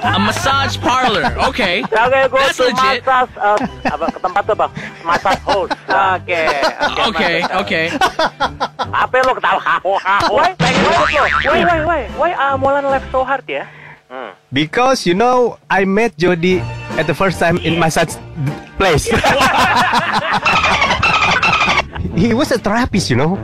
[0.00, 1.24] A massage parlor.
[1.50, 1.82] Okay.
[1.82, 3.04] Oke, go That's to legit.
[3.04, 3.30] massage.
[3.36, 4.70] uh, apa ke tempat tuh bang?
[5.04, 5.70] Massage house.
[6.16, 6.42] Oke.
[7.12, 7.84] Okay, okay.
[8.90, 9.60] Apa lo ketawa?
[9.84, 10.54] Why?
[10.56, 10.56] Why?
[10.56, 11.60] Why?
[11.64, 11.78] Why?
[11.84, 12.00] Why?
[12.16, 13.66] Why Amolan left so hard ya?
[14.10, 14.34] Hmm.
[14.50, 16.58] Because you know, I met Jody
[16.98, 18.16] at the first time in massage
[18.78, 19.06] place.
[22.16, 23.36] he was a therapist, you know.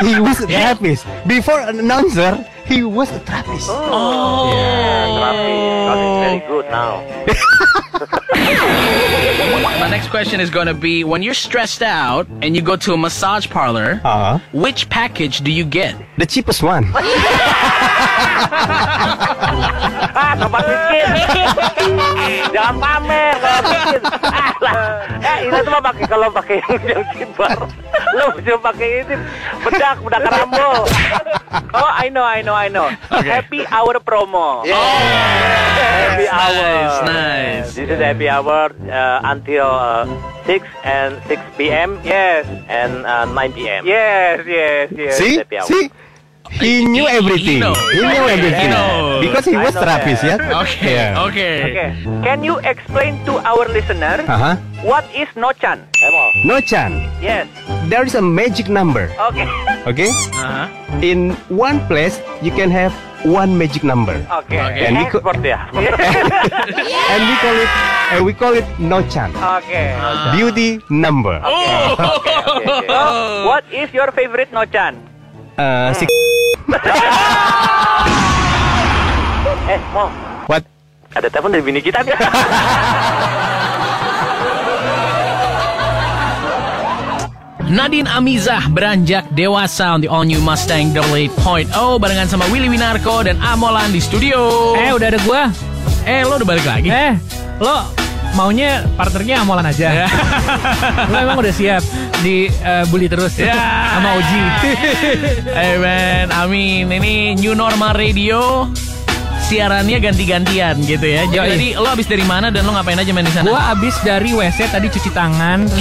[0.00, 1.06] He was a therapist.
[1.26, 3.68] Before an announcer, he was a therapist.
[3.70, 4.50] Oh.
[5.88, 7.02] That is very good now.
[9.80, 12.92] My next question is going to be when you're stressed out and you go to
[12.92, 15.94] a massage parlor, Uh, which package do you get?
[16.18, 16.84] the cheapest one.
[20.18, 21.48] Ah, miskin.
[22.50, 24.00] Jangan pamer kalau miskin.
[24.24, 24.74] Ah, lah.
[25.18, 27.58] Eh, ini tuh mah pakai kalau pakai yang yang kibar.
[28.14, 29.14] Lu cuma pakai ini
[29.62, 30.70] bedak, bedak Rambo.
[31.70, 32.88] Oh, I know, I know, I know.
[33.10, 34.64] Happy hour promo.
[34.64, 37.04] Happy Nice, hour.
[37.04, 37.68] nice.
[37.74, 40.04] This is happy hour uh, until uh,
[40.46, 42.00] 6 and 6 p.m.
[42.02, 42.44] Yes.
[42.68, 43.86] And uh, 9 p.m.
[43.86, 45.14] Yes, yes, yes.
[45.16, 45.68] See, Happy hour.
[45.68, 45.90] see,
[46.50, 47.60] he knew he everything.
[47.62, 48.70] He knew everything
[49.20, 50.40] because he was therapist, that.
[50.40, 50.60] yeah.
[50.62, 51.26] Okay, Yeah.
[51.28, 51.54] okay.
[51.70, 51.88] Okay.
[52.24, 54.54] Can you explain to our listener Uh huh.
[54.82, 55.84] what is no-chan?
[56.44, 57.04] No chan.
[57.20, 57.46] Yes.
[57.92, 59.10] There is a magic number.
[59.30, 59.46] Okay.
[59.88, 60.10] Okay.
[60.36, 60.68] Uh-huh.
[61.00, 62.92] In one place, you can have
[63.24, 64.20] one magic number.
[64.44, 64.60] Okay.
[64.60, 64.84] Okay.
[64.86, 65.64] And we Export ya.
[65.72, 67.70] and we call it
[68.12, 69.96] and we call it no chan Okay.
[70.36, 71.96] beauty number Oh.
[72.20, 72.86] Okay, okay.
[72.88, 74.96] So, what is your favorite no-chan?
[75.58, 76.08] Uh, six
[79.68, 80.08] Eh, mau
[80.50, 80.64] What?
[81.12, 82.00] ada telepon dari bini kita.
[87.68, 91.68] Nadine Amizah beranjak dewasa on the all new Mustang 8.0
[92.00, 94.72] barengan sama Willy Winarko dan Amolan di studio.
[94.72, 95.52] Eh udah ada gua.
[96.08, 96.88] eh lo udah balik lagi?
[96.88, 97.12] Eh
[97.60, 97.84] lo
[98.34, 100.08] maunya partnernya amolan aja.
[101.10, 101.82] lo emang udah siap
[102.20, 103.54] di eh, bully terus Ya.
[103.94, 104.42] sama Oji.
[105.68, 106.86] Eh men, amin.
[106.88, 108.68] Ini new normal radio.
[109.48, 111.24] Siarannya ganti-gantian gitu ya.
[111.24, 113.48] Jadi lo abis dari mana dan lo ngapain aja main di sana?
[113.48, 115.64] Gua abis dari WC tadi cuci tangan.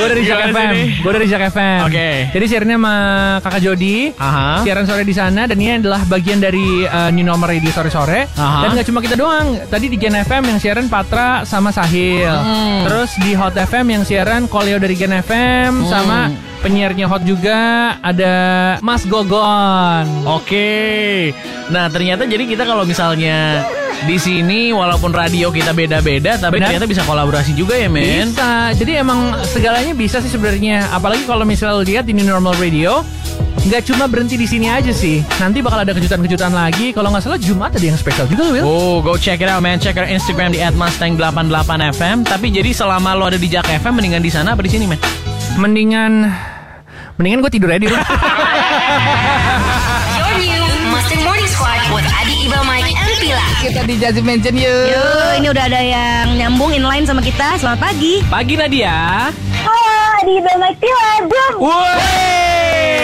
[0.00, 0.72] Gue dari Jack FM.
[1.04, 1.80] Gue dari Jack FM.
[1.84, 2.08] Oke.
[2.32, 2.96] Jadi siarannya sama
[3.44, 4.16] Kakak Jody.
[4.16, 4.64] Aha.
[4.64, 8.24] Siaran sore di sana dan ini adalah bagian dari uh, New Normal Radio sore-sore.
[8.40, 8.64] Aha.
[8.64, 9.60] Dan nggak cuma kita doang.
[9.68, 12.24] Tadi di Gen FM yang siaran Patra sama Sahil.
[12.24, 12.88] Hmm.
[12.88, 16.32] Terus di Hot FM yang siaran Koleo dari Gen FM sama
[16.64, 18.34] penyiarnya Hot juga ada
[18.80, 20.08] Mas Gogon.
[20.24, 21.28] Oke.
[21.68, 23.68] Nah, ternyata jadi kita kalau misalnya
[24.08, 26.72] di sini walaupun radio kita beda-beda tapi Benar.
[26.72, 28.32] ternyata bisa kolaborasi juga ya, men.
[28.32, 28.72] Bisa.
[28.72, 30.88] Jadi emang segalanya bisa sih sebenarnya.
[30.88, 33.04] Apalagi kalau misalnya lihat di New Normal Radio,
[33.68, 35.20] nggak cuma berhenti di sini aja sih.
[35.36, 36.96] Nanti bakal ada kejutan-kejutan lagi.
[36.96, 38.64] Kalau nggak salah Jumat ada yang spesial juga, Will.
[38.64, 39.76] Oh, go check it out, man.
[39.76, 42.24] Check our Instagram di @mustang88fm.
[42.24, 45.00] Tapi jadi selama lo ada di Jak FM, mendingan di sana apa di sini, men?
[45.54, 46.12] Mendingan
[47.18, 48.08] mendingan gue tidur aja di rumah.
[50.18, 53.46] Your new Mustang Morning Squad with Adi Iba Mike and Pila.
[53.62, 54.86] Kita di Jazzy Mansion yuk.
[54.90, 55.06] Yo,
[55.38, 57.54] ini udah ada yang nyambung inline sama kita.
[57.62, 58.18] Selamat pagi.
[58.26, 59.30] Pagi Nadia.
[59.62, 61.54] Halo, di Bang Tila, Bang.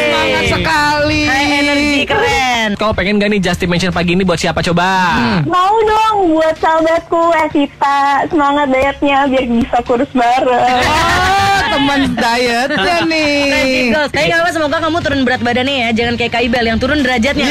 [0.00, 1.20] Semangat sekali.
[1.28, 2.68] Hai, energi keren.
[2.80, 4.88] Kau pengen gak nih Justin Mention pagi ini buat siapa coba?
[5.44, 10.84] Mau dong buat sahabatku Evita Semangat dietnya biar bisa kurus bareng
[11.70, 13.94] teman dietnya nih.
[13.94, 15.88] Girls, tapi gak apa semoga kamu turun berat badannya ya.
[15.94, 17.46] Jangan kayak Kaibel yang turun derajatnya.